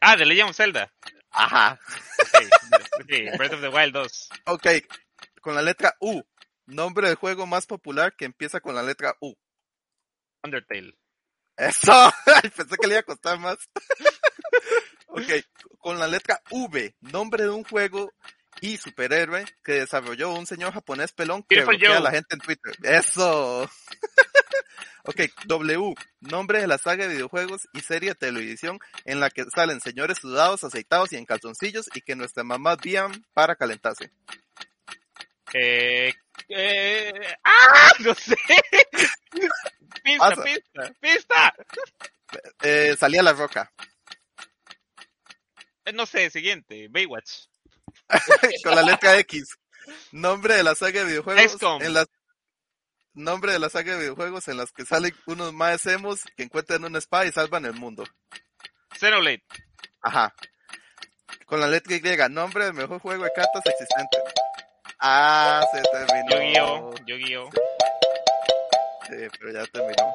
[0.00, 0.92] Ah, The Legend of Zelda.
[1.30, 1.80] Ajá.
[2.28, 2.48] Okay.
[3.30, 4.28] sí, Breath of the Wild 2.
[4.46, 4.66] Ok.
[5.40, 6.22] Con la letra U.
[6.66, 9.34] Nombre del juego más popular que empieza con la letra U.
[10.42, 10.96] Undertale.
[11.56, 11.92] Eso.
[12.56, 13.58] Pensé que le iba a costar más.
[15.08, 15.44] ok.
[15.78, 16.94] Con la letra V.
[17.00, 18.12] Nombre de un juego
[18.60, 22.74] y superhéroe que desarrolló un señor japonés pelón que bloquea a la gente en Twitter.
[22.82, 23.62] Eso.
[25.04, 25.20] ok.
[25.46, 25.94] W.
[26.20, 30.18] Nombre de la saga de videojuegos y serie de televisión en la que salen señores
[30.18, 34.10] sudados, aceitados y en calzoncillos y que nuestras mamás vían para calentarse.
[35.52, 36.12] Eh,
[36.48, 37.92] eh, ¡Ah!
[38.00, 38.36] No sé.
[40.18, 41.54] Pista, pista, pista.
[42.62, 43.72] Eh, salía la roca.
[45.84, 46.88] Eh, No sé, siguiente.
[46.88, 47.46] Baywatch.
[48.64, 49.56] con la letra X.
[50.12, 52.08] Nombre de la saga de videojuegos en las
[53.12, 56.84] nombre de la saga de videojuegos en las que salen unos más emos que encuentran
[56.84, 58.04] un spa y salvan el mundo.
[58.98, 59.44] Xenoblade.
[60.02, 60.34] Ajá.
[61.46, 64.18] Con la letra Y, nombre del mejor juego de cartas existente.
[64.98, 66.30] Ah, se terminó.
[66.40, 66.94] Yu-Gi-Oh.
[67.06, 67.50] Yu-Gi-Oh.
[67.52, 67.60] Sí,
[69.08, 70.14] pero ya terminó.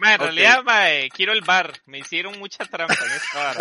[0.00, 1.72] Ma, en realidad, mae, quiero el bar.
[1.86, 3.58] Me hicieron mucha trampa en esta vara.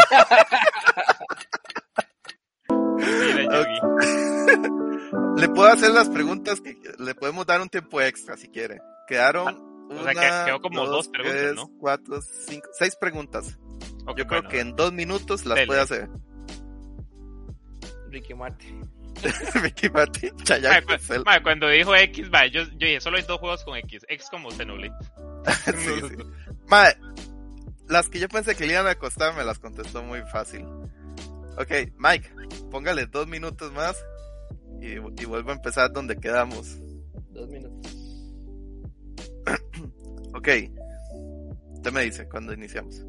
[3.00, 4.70] Mira, Yugi.
[5.42, 8.80] Le puedo hacer las preguntas que le podemos dar un tiempo extra si quiere.
[9.08, 9.48] Quedaron
[9.92, 11.72] Ah, o sea, que quedó como dos preguntas, tres, ¿no?
[11.80, 13.58] cuatro, cinco, seis preguntas.
[14.16, 15.68] Yo creo que en dos minutos las Dele.
[15.68, 16.08] puede hacer.
[18.10, 18.88] Ricky Martin.
[19.62, 23.24] Ricky Martin, Chayanne, cu- Cel- mae, cuando dijo X, mae, yo, yo dije, solo hay
[23.24, 24.06] dos juegos con X.
[24.08, 24.94] X como Xenoblade.
[25.66, 26.16] Sí, sí.
[26.68, 26.94] Mae,
[27.88, 30.66] las que yo pensé que le iban a costar me las contestó muy fácil.
[31.58, 32.30] Ok, Mike,
[32.72, 33.98] póngale dos minutos más
[34.82, 36.78] y, y vuelvo a empezar donde quedamos.
[37.32, 37.92] Dos minutos.
[40.32, 40.48] Ok,
[41.74, 43.04] usted me dice cuando iniciamos.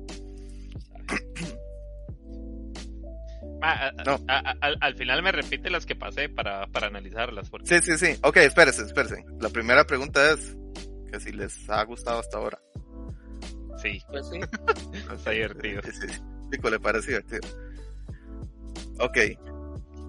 [3.60, 4.18] Ma, a- a- No.
[4.28, 7.50] a- a- al, al final me repite las que pasé para, para analizarlas.
[7.50, 7.80] Porque...
[7.80, 8.18] Sí, sí, sí.
[8.22, 9.24] Ok, espérese, espérese.
[9.40, 10.56] La primera pregunta es
[11.10, 12.58] que si les ha gustado hasta ahora.
[13.82, 14.38] Sí, Pues sí.
[15.14, 15.80] está divertido.
[15.82, 16.06] Sí, sí.
[16.50, 17.40] Pico, le parece divertido.
[18.98, 19.18] Ok.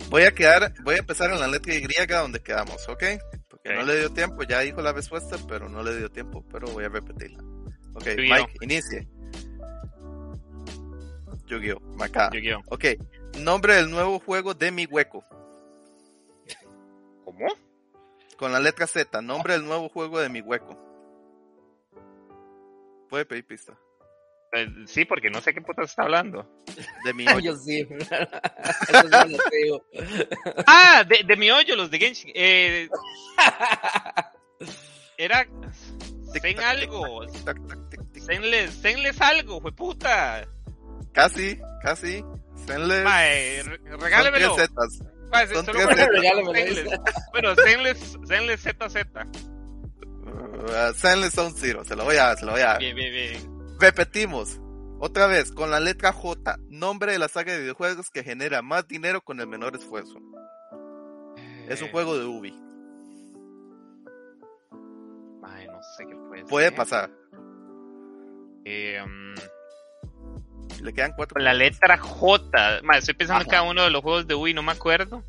[0.10, 3.04] Voy a quedar, voy a empezar en la letra Y donde quedamos, ¿ok?
[3.50, 6.68] Porque no le dio tiempo, ya dijo la respuesta, pero no le dio tiempo, pero
[6.68, 7.42] voy a repetirla.
[7.94, 8.08] Ok.
[8.18, 9.08] Mike, inicie.
[11.48, 12.30] Yu-Gi-Oh, Macá.
[12.34, 12.62] Yu-Gi-Oh.
[12.70, 12.86] Ok,
[13.40, 15.24] nombre del nuevo juego de mi hueco.
[17.26, 17.48] ¿Cómo?
[18.38, 20.78] Con la letra Z, nombre del nuevo juego de mi hueco.
[23.10, 23.78] Puede pedir pista.
[24.54, 26.46] Eh, sí, porque no sé qué puta está hablando.
[27.06, 27.56] De mi Yo hoyo.
[27.58, 27.88] sí.
[28.90, 29.86] Eso digo.
[30.68, 32.32] Ah, de, de mi hoyo, los de Genshin.
[32.36, 32.90] Eh,
[35.18, 35.48] era.
[36.42, 37.26] Ten algo.
[38.26, 40.48] Tenles, tenles algo, fue puta.
[41.14, 42.24] Casi, casi.
[42.66, 43.04] Zenless.
[43.04, 43.64] Mae,
[44.00, 44.56] regálemelo.
[45.32, 46.10] Mae, son solo tres por- zetas.
[46.10, 47.04] Regálemelo.
[47.32, 48.96] Bueno, Zenless, Zenless ZZ.
[50.24, 51.84] Uh, Zenless Zone Zero.
[51.84, 52.78] Se lo voy a, se lo voy a.
[52.78, 53.78] Bien, bien, bien.
[53.80, 54.60] Repetimos.
[55.00, 58.88] Otra vez, con la letra J, nombre de la saga de videojuegos que genera más
[58.88, 60.20] dinero con el menor esfuerzo.
[61.68, 62.52] Es un Eh, juego de Ubi.
[65.42, 66.76] Mae, no sé qué puede Puede ser.
[66.76, 67.10] pasar.
[68.66, 69.34] Eh, um,
[70.82, 71.36] Le quedan cuatro.
[71.36, 72.82] con la letra J.
[72.84, 75.24] Mae, estoy pensando en cada uno de los juegos de Wii, no me acuerdo.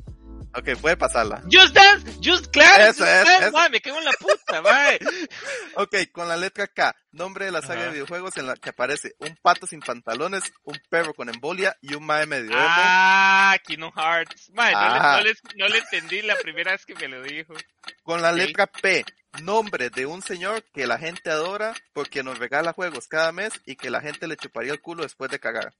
[0.54, 1.42] Ok, puede pasarla.
[1.50, 3.70] Just Dance, Just Claro, Eso, Just eso, Dance, eso.
[3.70, 4.98] me cago en la puta, mae.
[5.76, 9.14] Ok, con la letra K, nombre de la saga de videojuegos en la que aparece
[9.18, 12.50] un pato sin pantalones, un perro con embolia y un mae medio.
[12.54, 14.50] Ah, Kingdom Hearts.
[14.52, 17.54] Mae, no le, no, entendí la primera vez que me lo dijo.
[18.02, 19.06] Con la letra P,
[19.42, 23.76] nombre de un señor que la gente adora porque nos regala juegos cada mes y
[23.76, 25.72] que la gente le chuparía el culo después de cagar.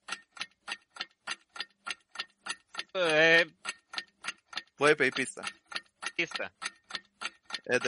[2.95, 3.47] Eh,
[4.83, 5.43] Puede pedir pista.
[6.01, 6.53] aquí está.
[7.67, 7.81] Es.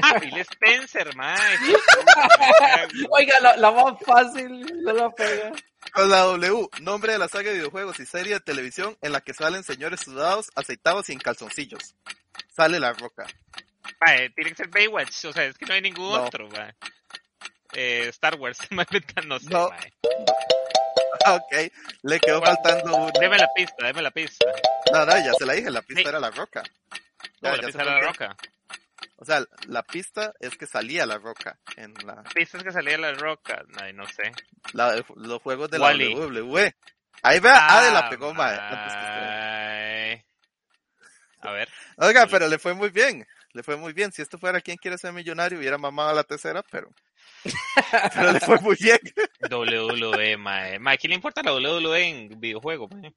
[0.00, 1.36] Ah, Phil Spencer, mae.
[3.10, 5.50] Oiga, la, la más fácil no la pega.
[5.92, 9.20] Con la W, nombre de la saga de videojuegos y serie de televisión en la
[9.20, 11.96] que salen señores sudados, aceitados y en calzoncillos.
[12.54, 13.26] Sale la roca.
[14.06, 16.22] Mae, tiene que ser Baywatch, o sea, es que no hay ningún No.
[16.22, 16.72] otro, mae.
[17.72, 18.58] Eh, Star Wars,
[19.26, 19.70] no sé, No.
[21.26, 23.10] Ok, le quedó faltando uno.
[23.20, 24.46] Deme la pista, deme la pista.
[24.92, 26.08] No, no, ya se la dije, la pista Sí.
[26.08, 26.62] era la roca.
[27.40, 28.36] Ya, No, la pista era la roca.
[29.16, 33.12] O sea, la pista es que salía la roca en la, Pistas que salía la
[33.12, 34.32] roca, ay, no sé.
[34.72, 36.08] la- los juegos de Wall-E.
[36.10, 36.74] la WWE.
[37.22, 38.56] Ahí vea, ah, de la pegó, mae.
[38.56, 40.26] mae.
[41.40, 41.68] A ver.
[41.98, 43.26] Oiga, pero le fue muy bien.
[43.52, 44.10] Le fue muy bien.
[44.12, 46.88] Si esto fuera quien quiere ser millonario, hubiera mamado a la tercera, pero.
[48.14, 48.98] Pero le fue muy bien.
[49.50, 50.78] WWE, mae.
[50.78, 53.14] Mae, ¿qué le importa la WWE en videojuego, mae?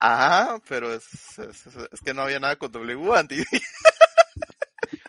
[0.00, 1.04] Ajá, pero es,
[1.38, 3.44] es, es- es que no había nada con W, Andy.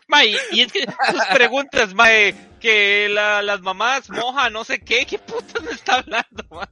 [0.08, 0.82] Mae, y es que
[1.12, 5.96] sus preguntas, mae, que la, las mamás moja, no sé qué, ¿qué putas me está
[5.96, 6.68] hablando, mae?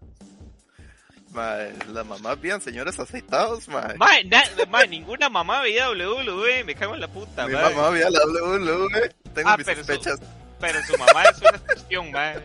[1.30, 3.95] Mae, las mamás bien, señores aceitados, mae.
[3.97, 7.76] Mae, na- mae, ninguna mamá veía WWE, me cago en la puta, Mi mae.
[7.76, 9.09] mamá veía la WWE.
[9.36, 10.20] Tengo Ah, mis sospechas.
[10.59, 12.37] Pero su mamá es una excepción, mae.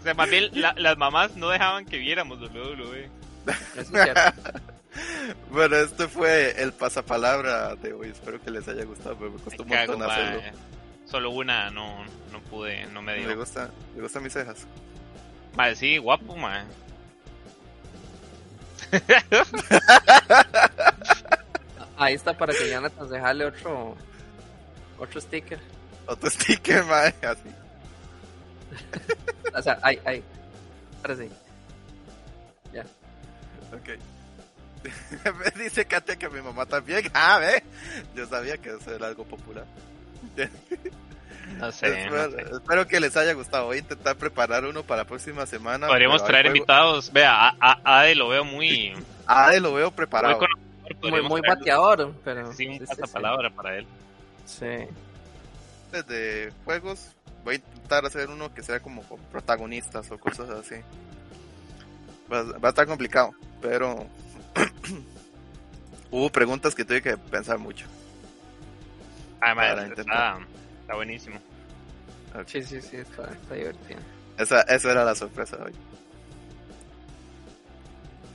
[0.00, 3.08] O sea, más bien la- las mamás no dejaban que viéramos WWE.
[3.76, 4.20] Eso es cierto.
[5.50, 8.08] Bueno, este fue el pasapalabra de hoy.
[8.10, 10.40] Espero que les haya gustado, pero me costó un Me cago, montón hacerlo.
[10.42, 10.52] mae.
[11.06, 13.36] Solo una no, no pude, no me Me dio.
[13.38, 14.66] gusta, me gustan mis cejas.
[15.56, 16.62] Mae, sí, guapo, mae.
[21.96, 23.96] Ahí está para que Jonathan se jale otro,
[24.98, 25.58] otro sticker.
[26.06, 27.50] Otro sticker, mae, así.
[29.54, 30.22] O sea, ay, ay.
[31.02, 31.28] Ahora sí.
[33.72, 33.88] Ok.
[35.56, 37.10] Me dice Katia que mi mamá también.
[37.14, 37.62] Ah, ve.
[38.14, 39.64] Yo sabía que eso era algo popular.
[41.58, 42.54] No sé, no espero, sé.
[42.56, 43.66] espero que les haya gustado.
[43.66, 45.86] Voy a intentar preparar uno para la próxima semana.
[45.86, 47.12] Podríamos traer juego- invitados.
[47.12, 48.94] Vea, a, a, Ade lo veo muy,
[49.26, 50.38] Ah, lo veo preparado.
[51.02, 52.52] Muy, muy bateador, pero.
[52.52, 53.86] Sí, un sí, para él.
[54.44, 54.66] Sí.
[56.00, 57.12] De juegos.
[57.44, 60.76] Voy a intentar hacer uno que sea como con protagonistas o cosas así.
[62.32, 64.06] Va, va a estar complicado, pero
[66.10, 67.86] hubo preguntas que tuve que pensar mucho.
[69.40, 70.38] Ah, Para está,
[70.80, 71.38] está buenísimo.
[72.46, 74.00] Sí, sí, sí, está, está divertido.
[74.38, 75.72] Esa, esa era la sorpresa de hoy.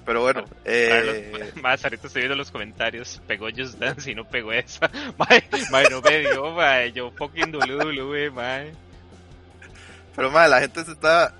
[0.07, 3.21] Pero bueno, eh, Más, ahorita estoy viendo los comentarios.
[3.27, 4.89] Pegó Just Dance y no pegó esa.
[5.17, 6.93] Mae, mae, no me dio, mae.
[6.93, 8.71] Yo fucking WWE, mae.
[10.15, 11.33] pero madre, la gente se está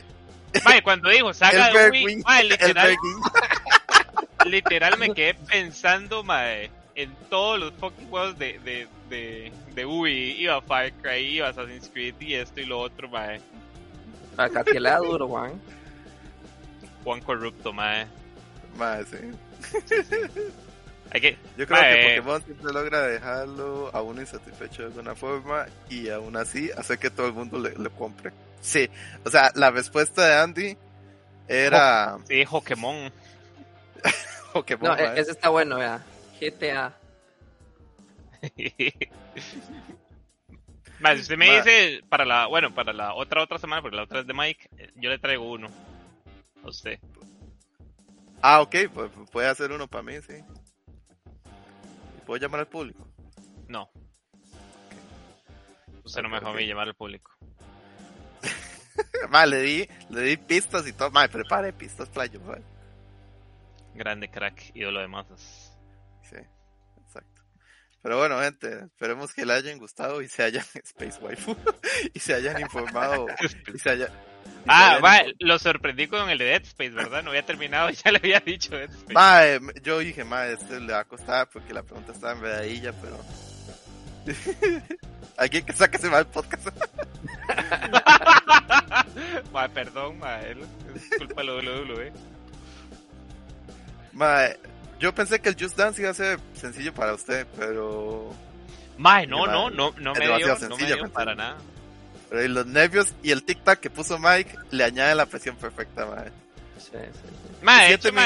[0.64, 2.96] Mae, cuando dijo saga El de Wii, mae, literal,
[4.46, 10.40] literal me quedé pensando, mae, en todos los fucking juegos de, de, de, de Wii.
[10.40, 13.42] Iba Far Cry, iba Assassin's Creed y esto y lo otro, mae.
[14.38, 15.60] A Katia le da duro, Juan.
[17.06, 18.04] Juan Corrupto, mae.
[18.76, 19.16] Madre, sí.
[21.12, 21.94] Hay que, Yo creo Mae.
[21.94, 26.98] que Pokémon siempre logra dejarlo a uno insatisfecho de alguna forma y aún así hacer
[26.98, 28.32] que todo el mundo le, le compre.
[28.60, 28.90] Sí,
[29.24, 30.76] o sea, la respuesta de Andy
[31.46, 33.12] era sí, Pokémon.
[34.52, 34.88] Pokémon.
[34.96, 35.20] No, e- mae.
[35.20, 36.04] ese está bueno, vea.
[36.40, 36.92] GTA.
[40.98, 44.02] Ma, si usted me dice para la, bueno, para la otra otra semana, porque la
[44.02, 45.68] otra es de Mike, eh, yo le traigo uno.
[46.66, 46.98] A usted.
[48.42, 50.34] Ah, ok, pues puede hacer uno para mí, sí.
[52.16, 53.06] ¿Y ¿Puedo llamar al público?
[53.68, 53.88] No.
[56.04, 57.30] Usted no me dejó a mí llamar al público.
[59.30, 61.10] Ma, le di, le di pistas y todo.
[61.10, 62.40] Ma, prepare pistas, playo.
[63.94, 65.72] Grande crack, ídolo de masas.
[66.22, 66.36] Sí,
[67.00, 67.42] exacto.
[68.02, 71.56] Pero bueno, gente, esperemos que le hayan gustado y se hayan Space Waifu
[72.14, 73.26] y se hayan informado
[73.72, 74.35] y se haya- y se
[74.68, 77.22] Ah, va, lo sorprendí con el de Dead Space, ¿verdad?
[77.22, 79.12] No había terminado, ya le había dicho Dead Space.
[79.14, 82.92] Ma, eh, yo dije, ma, este le va a costar porque la pregunta estaba enredadilla,
[82.92, 83.18] pero
[85.36, 86.68] alguien que saque se va el podcast.
[89.52, 90.56] Ma, perdón, ma, es
[91.16, 92.12] culpa de WWE.
[94.12, 94.48] Ma,
[94.98, 98.34] yo pensé que el Just Dance iba a ser sencillo para usted, pero
[98.98, 101.56] Ma, no, no, no, no me dio, no me dio para nada.
[102.28, 105.56] Pero y los nervios y el tic tac que puso Mike le añaden la presión
[105.56, 106.24] perfecta, ma.
[106.78, 107.56] Sí, sí, sí.
[107.62, 108.16] Ma, de Siete hecho,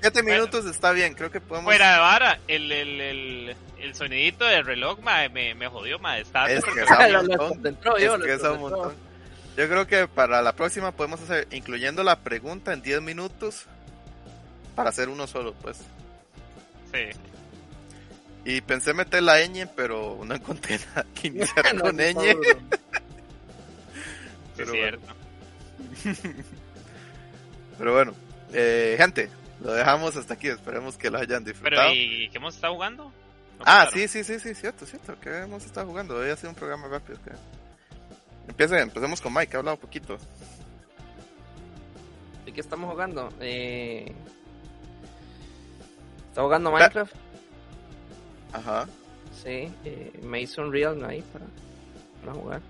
[0.00, 0.38] Siete bueno.
[0.38, 1.64] minutos está bien, creo que podemos.
[1.66, 6.18] fuera de vara, el, el, el, el sonidito del reloj, ma, me, me jodió, ma,
[6.18, 6.70] estaba Es que
[7.12, 7.74] lo montón.
[7.98, 8.94] yo, Es que es un montón.
[9.56, 13.66] Yo creo que para la próxima podemos hacer, incluyendo la pregunta en 10 minutos,
[14.74, 15.78] para hacer uno solo, pues.
[16.92, 17.18] Sí.
[18.44, 22.36] Y pensé meter la ñ, pero no encontré nada que iniciar No, con no, ñ.
[24.64, 26.34] Pero es cierto.
[27.78, 28.14] Pero bueno,
[28.52, 29.30] eh, gente,
[29.62, 30.48] lo dejamos hasta aquí.
[30.48, 31.92] Esperemos que lo hayan Pero, disfrutado.
[31.94, 33.04] ¿y qué hemos estado jugando?
[33.04, 35.18] ¿No Ah, sí, sí, sí, sí, cierto, cierto.
[35.20, 36.16] Que hemos estado jugando.
[36.16, 37.18] Hoy ha sido un programa rápido.
[37.22, 37.30] Que...
[38.48, 40.18] Empiece, empecemos con Mike, que ha hablado poquito.
[42.44, 43.28] ¿De qué estamos jugando?
[43.40, 44.12] Eh...
[46.28, 47.14] ¿Está jugando Minecraft?
[48.52, 48.86] Ajá.
[49.42, 51.46] Sí, eh, me hizo un real ahí para,
[52.20, 52.60] para jugar.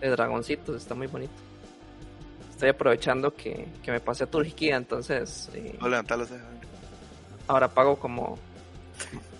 [0.00, 1.32] De dragoncitos, está muy bonito.
[2.50, 6.44] Estoy aprovechando que, que me pasé a Turquía, entonces eh, No levantar las cejas.
[7.46, 8.38] ahora pago como,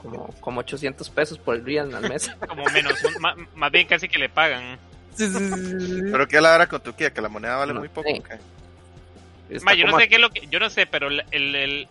[0.03, 2.31] como, como 800 pesos por el real al mes.
[2.49, 4.79] Como menos, un- más bien casi que le pagan.
[5.19, 8.09] Pero que la hora con Turquía, que la moneda vale No, muy poco.
[8.09, 8.19] sí.
[8.19, 8.39] ¿o qué?
[9.51, 11.55] Está Ma, yo no sé qué es lo que, yo no sé, pero el, el-
[11.57, 11.89] el-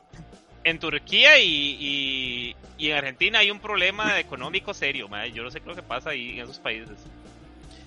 [0.64, 1.46] en Turquía y,
[1.80, 5.28] y, y en Argentina hay un problema económico serio, ma.
[5.28, 6.98] Yo no sé qué es lo que pasa ahí en esos países.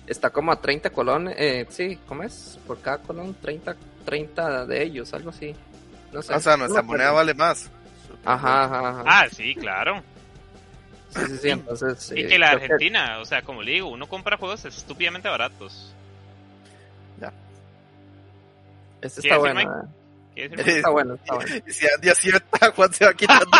[0.07, 2.59] Está como a 30 colones, eh, sí, ¿cómo es?
[2.67, 3.75] Por cada colón, 30,
[4.05, 5.55] 30 de ellos, algo así.
[6.11, 6.33] No sé.
[6.33, 7.69] O sea, nuestra moneda vale más.
[8.25, 9.03] Ajá, ajá, ajá.
[9.05, 10.03] Ah, sí, claro.
[11.09, 12.11] Sí, sí, sí, entonces...
[12.15, 15.93] Y eh, que la Argentina, o sea, como le digo, uno compra juegos estúpidamente baratos.
[19.03, 19.89] Este ¿Qué está bueno.
[20.35, 21.55] Este está bueno, está bueno.
[21.67, 23.45] Y si Andy acierta, Juan se va quitando.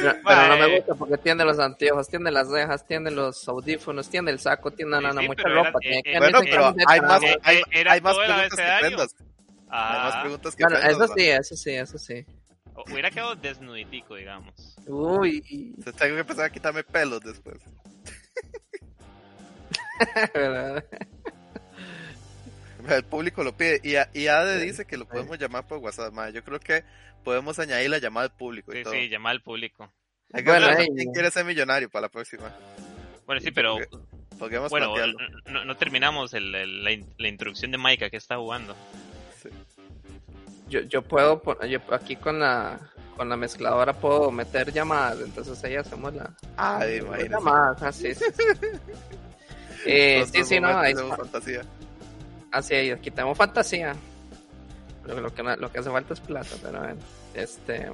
[0.00, 4.08] Pero, pero no me gusta porque tiene los anteojos, tiene las cejas, tiene los audífonos,
[4.08, 5.68] tiene el saco, tiene Sí, no, no, sí, mucha ropa.
[5.68, 8.50] era- tiene eh, que eh, bueno, pero hay más, eh, hay, era hay más preguntas
[8.50, 9.14] que prendas.
[9.72, 10.96] Hay más Ah, preguntas que Bueno, prendas.
[10.96, 11.14] eso ¿no?
[11.14, 12.24] sí, eso sí, eso sí.
[12.90, 14.76] hubiera quedado desnuditico, digamos.
[14.86, 15.42] Uy,
[15.76, 17.58] Entonces tengo que empezar a quitarme pelos después.
[22.88, 23.80] El público lo pide.
[23.82, 25.10] Y, a- y Ade Sí, dice que lo sí.
[25.12, 26.12] podemos llamar por WhatsApp.
[26.32, 26.84] Yo creo que
[27.24, 28.92] podemos añadir la llamada al público y Sí, todo.
[28.94, 29.92] sí, llamar al público.
[30.32, 32.54] Hay que Bueno, quién quiere ser millonario para la próxima.
[33.26, 33.76] Bueno, sí, pero
[34.38, 34.94] Podríamos bueno,
[35.46, 38.74] no, no terminamos el- el- la, in- la introducción de Maika que está jugando.
[39.42, 39.50] Sí.
[40.68, 42.78] Yo, yo puedo, yo aquí con la
[43.16, 47.28] con la mezcladora puedo meter llamadas, entonces ahí hacemos la Ay, imagínate.
[47.28, 48.42] llamadas, así, sí, sí.
[49.86, 51.62] Eh, sí, Nosotros sí, no, ahí fantasía.
[52.50, 53.94] Así es, aquí tenemos fantasía.
[55.04, 57.00] Lo, que, lo que hace falta es plata, pero bueno.
[57.34, 57.90] Este.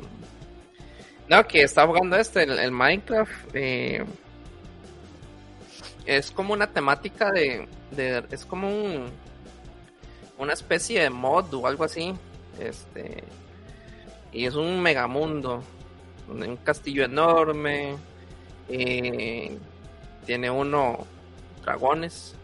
[1.29, 3.55] No, que está jugando este, el, el Minecraft.
[3.55, 4.05] eh,
[6.07, 8.25] es como una temática de, de.
[8.31, 9.11] Es como un.
[10.39, 12.15] Una especie de mod o algo así.
[12.59, 13.25] Este.
[14.33, 15.63] Y es un megamundo.
[16.29, 17.97] Un castillo enorme.
[18.69, 19.57] eh,
[20.25, 21.07] tiene uno
[21.63, 22.36] dragones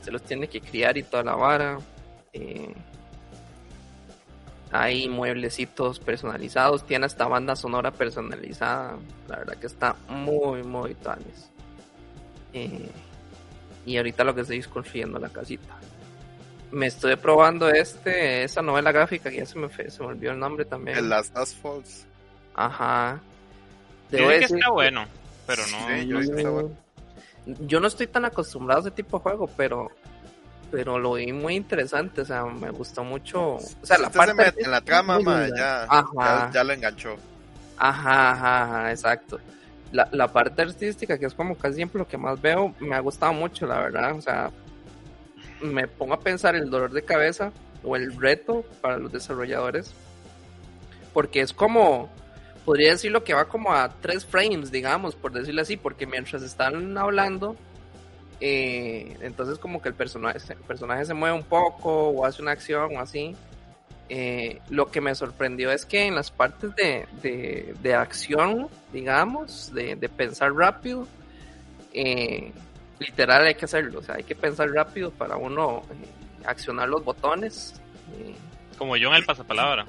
[0.00, 1.78] usted los tiene que criar y toda la vara.
[2.32, 2.74] eh,
[4.72, 8.96] hay mueblecitos personalizados, tiene hasta banda sonora personalizada.
[9.26, 11.50] La verdad que está muy, muy tanis.
[12.52, 12.88] Eh,
[13.84, 15.76] y ahorita lo que estoy es construyendo la casita.
[16.70, 20.38] Me estoy probando este, esa novela gráfica que ya se me, se me olvidó el
[20.38, 20.98] nombre también.
[20.98, 21.86] El Last Asphalt.
[22.54, 23.18] Ajá.
[24.08, 25.04] Debo que decir está que- bueno,
[25.48, 25.78] pero no.
[25.88, 26.70] Sí, yo vi que está bueno.
[27.60, 29.90] Yo no estoy tan acostumbrado a ese tipo de juego, pero
[30.70, 34.30] pero lo vi muy interesante, o sea, me gustó mucho, o sea, Si la parte
[34.30, 37.16] se mete en la trama, ma, ya, ya lo enganchó.
[37.76, 39.40] Ajá, ajá, ajá, exacto.
[39.92, 43.00] la, la parte artística, que es como casi siempre lo que más veo, me ha
[43.00, 44.14] gustado mucho, la verdad.
[44.14, 44.50] O sea,
[45.60, 49.92] me pongo a pensar el dolor de cabeza o el reto para los desarrolladores.
[51.12, 52.08] Porque es como,
[52.64, 56.96] podría decirlo que va como a tres frames, digamos, por decirlo así, porque mientras están
[56.96, 57.56] hablando,
[58.40, 62.52] eh, entonces como que el personaje, el personaje se mueve un poco o hace una
[62.52, 63.34] acción o así.
[64.12, 69.72] Eh, lo que me sorprendió es que en las partes de, de, de acción, digamos,
[69.72, 71.06] de, de pensar rápido,
[71.92, 72.52] eh,
[72.98, 77.04] literal hay que hacerlo, o sea, hay que pensar rápido para uno eh, accionar los
[77.04, 77.80] botones.
[78.18, 78.34] eh.
[78.76, 79.86] Como yo en el pasapalabra.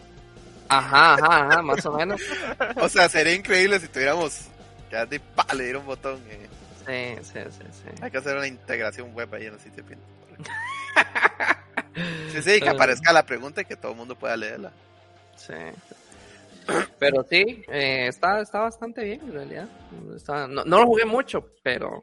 [0.71, 2.21] Ajá, ajá, ajá, más o menos.
[2.77, 4.47] O sea, sería increíble si tuviéramos
[4.89, 6.19] que darle pa, le diera un botón.
[6.29, 6.47] eh.
[7.21, 7.89] Sí, sí, sí, sí.
[8.01, 10.03] Hay que hacer una integración web ahí en el sitio Pinto.
[12.31, 14.71] Sí, sí, que aparezca la pregunta y que todo el mundo pueda leerla.
[15.35, 15.53] Sí.
[16.97, 19.67] Pero sí, eh, está, está bastante bien en realidad.
[20.15, 22.01] Está- no, no lo jugué mucho, pero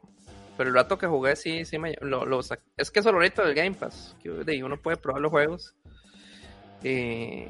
[0.57, 3.15] pero el rato que jugué sí, sí me lo, lo sac- Es que es el
[3.43, 5.73] del Game Pass, que de- uno puede probar los juegos.
[6.83, 7.45] Y,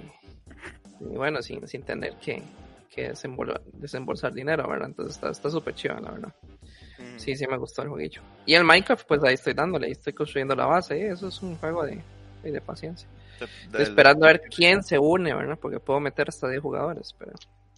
[1.00, 2.42] y bueno, sin, sin tener que,
[2.90, 4.88] que desembol- desembolsar dinero, ¿verdad?
[4.90, 6.36] Entonces está está súper chido, la verdad.
[6.98, 7.18] Mm.
[7.18, 8.22] Sí, sí me gustó el jueguillo.
[8.46, 10.98] Y el Minecraft, pues ahí estoy dándole, ahí estoy construyendo la base.
[10.98, 12.02] y eso es un juego de,
[12.44, 13.08] de paciencia.
[13.40, 15.58] De- Estoy esperando a ver quién se une, ¿verdad?
[15.62, 17.32] Porque puedo meter hasta 10 jugadores, pero,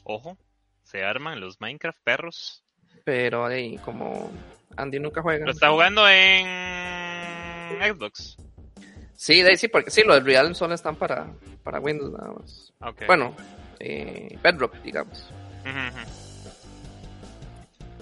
[0.04, 0.38] Ojo,
[0.84, 2.64] se arman los Minecraft perros.
[3.06, 4.32] pero ahí como
[4.76, 5.46] Andy nunca juega.
[5.46, 6.48] Lo está jugando en
[7.94, 8.38] Xbox.
[9.22, 11.28] Sí, de ahí sí, porque sí, los de Real solo están para,
[11.64, 12.74] para Windows nada más.
[13.06, 13.36] Bueno,
[13.80, 15.30] eh, Bedrock, digamos.
[15.60, 16.00] Ujú.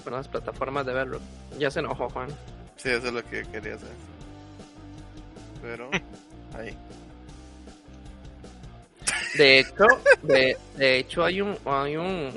[0.06, 1.22] Bueno, las plataformas de Bedrock.
[1.58, 2.30] Ya se enojó, Juan.
[2.78, 3.90] Sí, eso es lo que quería hacer.
[5.62, 5.90] Pero,
[6.58, 6.74] ahí.
[9.36, 9.88] De hecho,
[10.24, 12.32] de, de hecho hay un, hay un,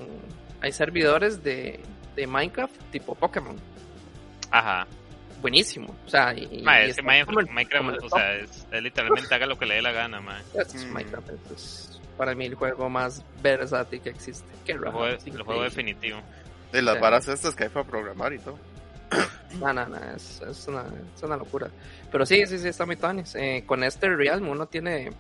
[0.61, 1.79] hay servidores de,
[2.17, 3.55] de Minecraft tipo Pokémon.
[4.51, 4.89] Ajá.
[5.43, 5.95] Buenísimo.
[6.07, 8.09] O sea, y, y Ma, es que está Minecraft, como el- Minecraft, como el o
[8.09, 10.23] sea, es, es literalmente haga lo que le dé la gana.
[10.55, 10.93] Este es Mm.
[10.95, 14.47] Minecraft, es para mí el juego más versátil que existe.
[14.65, 14.93] Qué raro.
[14.93, 15.45] juego, increíble.
[15.45, 16.21] juego definitivo.
[16.73, 17.01] Y las Sí.
[17.01, 18.59] varas estas que hay para programar y todo.
[19.61, 20.85] No, no, no, es, es, una,
[21.17, 21.69] es una locura.
[22.11, 23.35] Pero sí, sí, sí, está muy tonis.
[23.35, 25.11] Eh, con este Realm uno tiene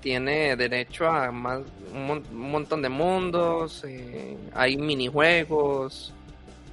[0.00, 1.60] tiene derecho a más
[1.92, 6.14] un, mon- un montón de mundos, eh, hay minijuegos,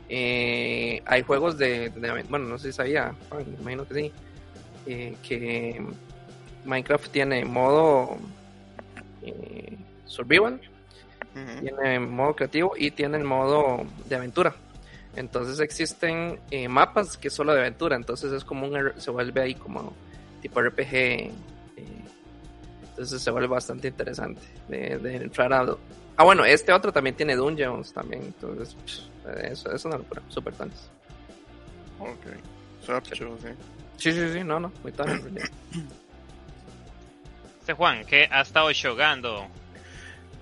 [0.10, 4.12] eh, hay juegos de, de- bueno, no sé si sabía, Juan, me imagino que sí,
[4.86, 5.86] eh, que
[6.66, 8.18] Minecraft tiene modo
[9.22, 10.60] eh, survival,
[11.62, 14.56] tiene modo creativo y tiene el modo de aventura.
[15.16, 16.40] Entonces existen
[16.70, 19.94] mapas que es solo de aventura, entonces es como un se vuelve ahí como
[20.42, 21.32] tipo RPG.
[22.90, 25.76] entonces se vuelve bastante interesante de, de entrar a...
[26.18, 30.54] Ah, bueno, este otro también tiene dungeons también, entonces pff, eso es una locura, super
[30.54, 30.90] tanis.
[32.00, 32.26] Ok.
[33.16, 33.24] Sí.
[33.98, 35.50] Sí, sí, sí, no, no, muy realidad.
[37.60, 39.48] Este Juan, ¿qué ha estado jugando?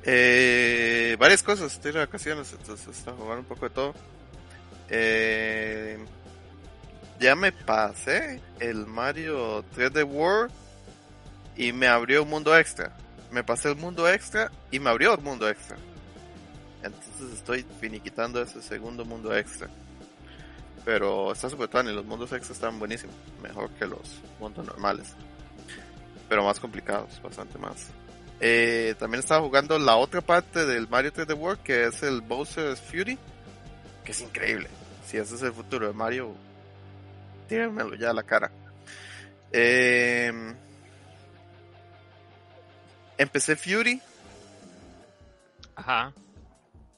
[0.03, 3.95] Eh, varias cosas, estoy de vacaciones, entonces está jugando un poco de todo.
[4.89, 5.97] Eh,
[7.19, 10.53] ya me pasé el Mario 3D World
[11.55, 12.95] y me abrió un mundo extra.
[13.35, 15.75] Me pasé el mundo extra y me abrió el mundo extra.
[16.81, 19.67] Entonces estoy finiquitando ese segundo mundo extra.
[20.85, 23.13] Pero está súper y los mundos extra están buenísimos.
[23.43, 25.15] Mejor que los mundos normales.
[26.29, 27.87] Pero más complicados, bastante más.
[28.39, 32.79] Eh, también estaba jugando la otra parte del Mario 3D World, que es el Bowser's
[32.79, 33.19] Fury,
[34.05, 34.69] que es increíble.
[35.05, 36.33] Si ese es el futuro de Mario,
[37.49, 38.49] tírenmelo ya a la cara.
[39.51, 40.31] Eh,
[43.17, 44.01] empecé Fury,
[45.75, 46.13] Ajá.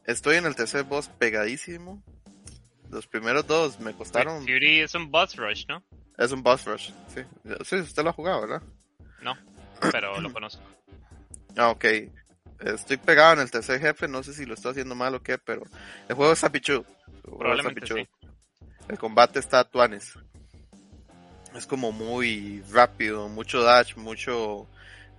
[0.05, 2.01] estoy en el tercer boss pegadísimo.
[2.89, 4.41] Los primeros dos me costaron.
[4.41, 5.83] Fury es un boss rush, ¿no?
[6.17, 7.21] Es un boss rush, sí.
[7.65, 8.61] Sí, usted lo ha jugado, ¿verdad?
[9.21, 9.37] No,
[9.91, 10.63] pero lo conozco.
[11.55, 11.85] Ah, ok.
[12.59, 15.37] Estoy pegado en el tercer jefe, no sé si lo estoy haciendo mal o qué,
[15.37, 15.63] pero
[16.07, 16.51] el juego es es
[17.23, 18.07] Probablemente sí.
[18.87, 20.13] El combate está tuanes.
[21.55, 24.67] Es como muy rápido, mucho dash, mucho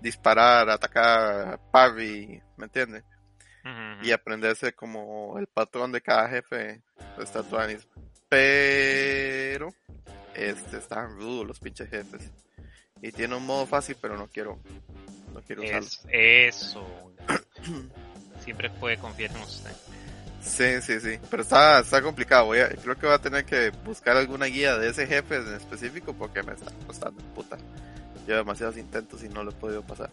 [0.00, 3.04] disparar, atacar, parry, ¿me entiendes?
[4.02, 6.80] Y aprenderse como el patrón de cada jefe
[7.20, 7.86] está tuanis.
[8.30, 9.74] Pero
[10.34, 12.30] este están rudos los pinches jefes.
[13.02, 14.58] Y tiene un modo fácil, pero no quiero
[15.34, 15.86] no quiero usarlo.
[15.86, 17.12] Es, eso.
[18.44, 19.70] Siempre puede confiar en usted.
[20.40, 21.18] Sí, sí, sí.
[21.30, 22.46] Pero está, está complicado.
[22.46, 25.54] Voy a- creo que voy a tener que buscar alguna guía de ese jefe en
[25.54, 27.58] específico porque me está costando puta.
[28.28, 30.12] Llevo demasiados intentos y no lo he podido pasar.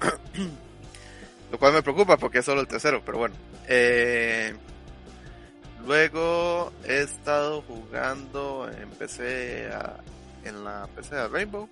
[1.52, 3.34] lo cual me preocupa porque es solo el tercero, pero bueno.
[3.68, 4.54] Eh,
[5.86, 9.70] Luego he estado jugando, empecé
[10.44, 11.68] en la PC de Rainbow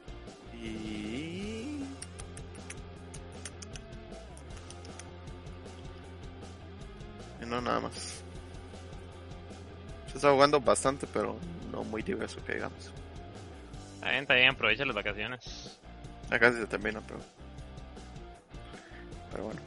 [0.55, 1.85] y
[7.41, 8.23] y no nada más.
[10.11, 11.37] Se está jugando bastante, pero
[11.71, 12.91] no muy diverso que digamos.
[13.99, 15.77] Está bien, está bien, aprovecha las vacaciones.
[16.31, 17.19] Ya casi se termina, pero.
[19.33, 19.61] Pero bueno.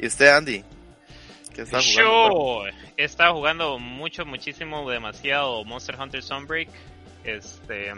[0.00, 0.64] ¿Y usted, Andy?
[1.54, 2.66] ¿Qué está jugando?
[2.66, 6.68] Yo he estado jugando mucho, muchísimo, demasiado Monster Hunter Sunbreak.
[7.22, 7.92] Este,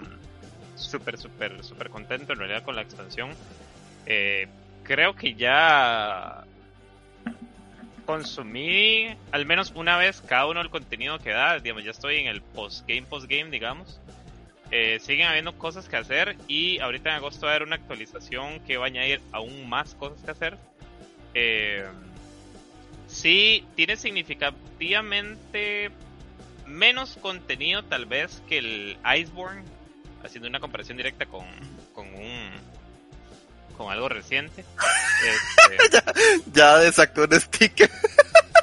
[0.74, 3.30] súper, súper, súper contento en realidad con la expansión.
[4.04, 4.48] Eh,
[4.82, 6.44] creo que ya
[8.04, 11.58] consumí al menos una vez cada uno el contenido que da.
[11.58, 13.98] Digamos, ya estoy en el post-game, post-game, digamos.
[14.70, 18.60] Eh, siguen habiendo cosas que hacer y ahorita en agosto va a haber una actualización
[18.60, 20.58] que va a añadir aún más cosas que hacer.
[21.32, 21.86] Eh,
[23.06, 25.90] sí, tiene significativamente
[26.66, 29.62] menos contenido tal vez que el Iceborne,
[30.22, 31.46] haciendo una comparación directa con,
[31.94, 32.50] con un
[33.78, 34.64] con algo reciente.
[35.24, 36.04] Este, ya,
[36.52, 37.90] ya desactó un sticker.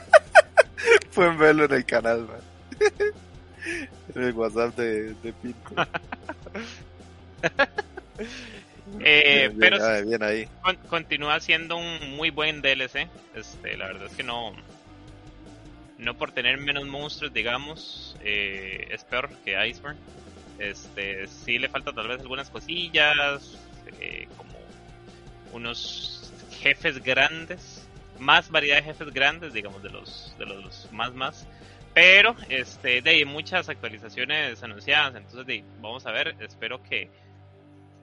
[1.16, 2.42] Pueden verlo en el canal, man.
[4.16, 5.76] En el WhatsApp de, de Pinto.
[9.00, 10.48] eh, Bien, pero ah, bien ahí.
[10.62, 13.08] con- continúa siendo un muy buen DLC.
[13.36, 14.54] Este, la verdad es que no.
[15.98, 20.00] No por tener menos monstruos, digamos, eh, es peor que Iceborne.
[20.60, 23.58] Este, sí le falta tal vez algunas cosillas,
[24.00, 24.52] eh, como
[25.54, 27.88] unos jefes grandes,
[28.20, 31.46] más variedad de jefes grandes, digamos, de los, de los más más.
[31.96, 37.10] Pero, este, de ahí muchas actualizaciones anunciadas, entonces de ahí, vamos a ver, espero que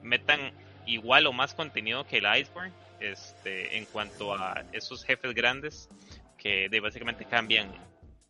[0.01, 0.51] metan
[0.87, 5.89] igual o más contenido que el Iceborne, este, en cuanto a esos jefes grandes
[6.37, 7.71] que de, básicamente cambian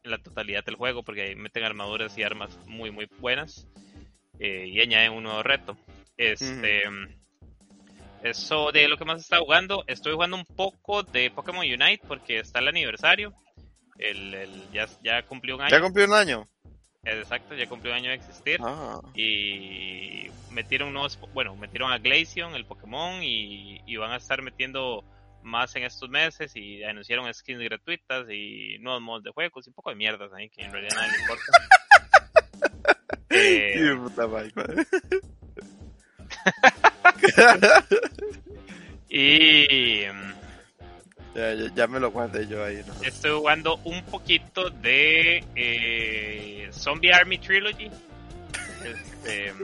[0.03, 3.66] la totalidad del juego porque ahí meten armaduras y armas muy muy buenas
[4.39, 5.78] eh, y añaden un nuevo reto.
[6.18, 6.84] Este,
[8.22, 12.39] eso de lo que más está jugando, estoy jugando un poco de Pokémon Unite porque
[12.39, 13.34] está el aniversario.
[13.98, 15.72] El, el- ya, ya cumplió un año.
[15.72, 16.48] ¿Ya cumplió un año?
[17.06, 18.60] Exacto, ya cumplió un año de existir.
[18.64, 24.41] Ah, Y metieron nuevos, bueno, metieron a Glaceon, el Pokémon, y, y van a estar
[24.41, 25.04] metiendo
[25.44, 29.74] más en estos meses y anunciaron skins gratuitas y nuevos modos de juegos y un
[29.74, 31.44] poco de mierdas ahí que en realidad a nadie le importa.
[33.36, 34.52] Eh, puta man.
[39.10, 40.34] y mm,
[41.36, 42.84] ya, ya, ya me lo guardé yo ahí.
[42.86, 42.94] ¿no?
[43.04, 47.89] estoy jugando un poquito de eh, Zombie Army Trilogy.
[48.84, 49.54] Este,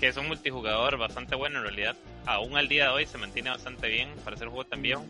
[0.00, 1.96] que es un multijugador bastante bueno en realidad.
[2.26, 5.04] Aún al día de hoy se mantiene bastante bien para ser un juego tan viejo.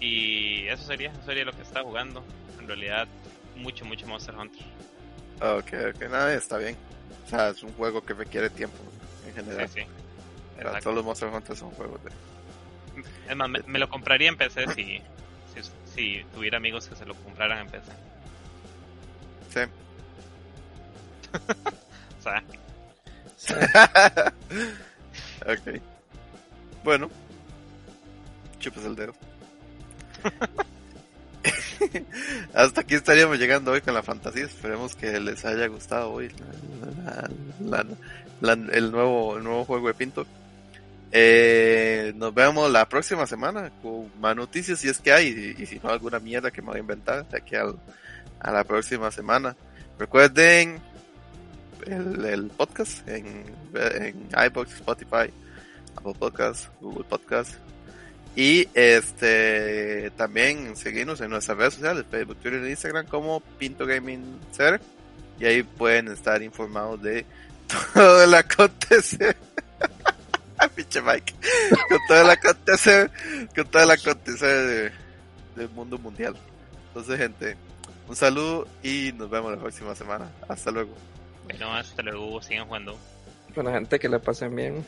[0.00, 2.24] Y eso sería, eso sería lo que está jugando.
[2.60, 3.06] En realidad,
[3.56, 4.64] mucho, mucho Monster Hunter.
[5.40, 6.76] Ok, ok, nada, está bien.
[7.26, 8.76] O sea, es un juego que requiere tiempo
[9.26, 9.68] en Sí, general.
[9.68, 9.80] sí.
[10.56, 10.82] Para Exacto.
[10.84, 12.10] todos los Monster Hunter son juegos de.
[13.28, 15.00] Es más, me, me lo compraría en PC si,
[15.54, 17.92] si, si tuviera amigos que se lo compraran en PC.
[19.52, 19.60] Sí.
[22.18, 22.42] O sea,
[23.36, 23.54] Sí.
[25.44, 25.80] ok.
[26.84, 27.10] Bueno.
[28.60, 29.12] Chupas el dedo.
[32.54, 34.44] Hasta aquí estaríamos llegando hoy con la fantasía.
[34.44, 36.32] Esperemos que les haya gustado hoy
[37.60, 37.86] la- la-
[38.54, 40.24] la- el, nuevo, el nuevo juego de Pinto.
[41.14, 45.54] Eh, nos vemos la próxima semana con más noticias si es que hay.
[45.58, 49.10] Y, si no, alguna mierda que me voy a inventar de aquí a la próxima
[49.10, 49.54] semana.
[49.98, 50.80] Recuerden
[51.86, 53.44] el, podcast en,
[53.74, 55.30] en iBox, Spotify,
[55.96, 57.54] Apple Podcast, Google Podcast.
[58.34, 64.40] Y este también seguirnos en nuestras redes sociales, Facebook, Twitter e Instagram como Pinto Gaming
[64.50, 64.80] Center.
[65.38, 67.26] Y ahí pueden estar informados de
[67.94, 69.36] todo el acontecer.
[70.74, 71.34] Pinche Mike.
[71.88, 73.10] Con todo el acontecer,
[73.54, 74.92] con todo el acontecer de-
[75.56, 76.34] del mundo mundial.
[76.88, 77.56] Entonces, gente,
[78.08, 80.30] un saludo y nos vemos la próxima semana.
[80.48, 80.94] Hasta luego.
[81.44, 82.96] bueno, hasta luego, sigan jugando.
[83.54, 84.84] Bueno, gente, que la pasen bien.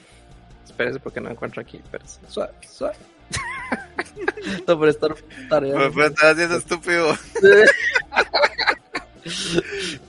[0.64, 1.80] Espérese porque no encuentro aquí.
[2.28, 2.96] Suave, suave.
[4.66, 5.14] no, por estar
[5.50, 5.76] tarea.
[5.76, 7.16] Me puede estar haciendo estúpido.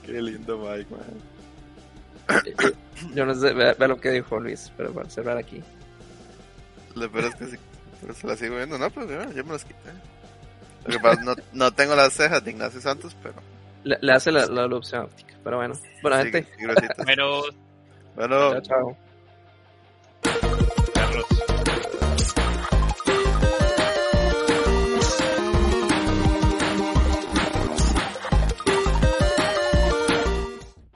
[0.04, 2.74] Qué lindo, Mike, man.
[3.14, 5.62] Yo no sé, ve, ve lo que dijo Luis, pero para cerrar aquí.
[6.94, 7.56] Lo peor es que sí,
[8.00, 8.78] pero se la sigo viendo.
[8.78, 9.90] No, pues ya, ya me las quité.
[10.86, 13.34] Lo que pasa, no, no tengo las cejas de Ignacio Santos, pero.
[13.84, 15.74] Le, le hace la, la, la opción óptica, pero bueno.
[16.02, 16.48] Bueno, sí, gente.
[17.04, 17.42] Pero
[18.14, 18.96] Bueno, chao, chao.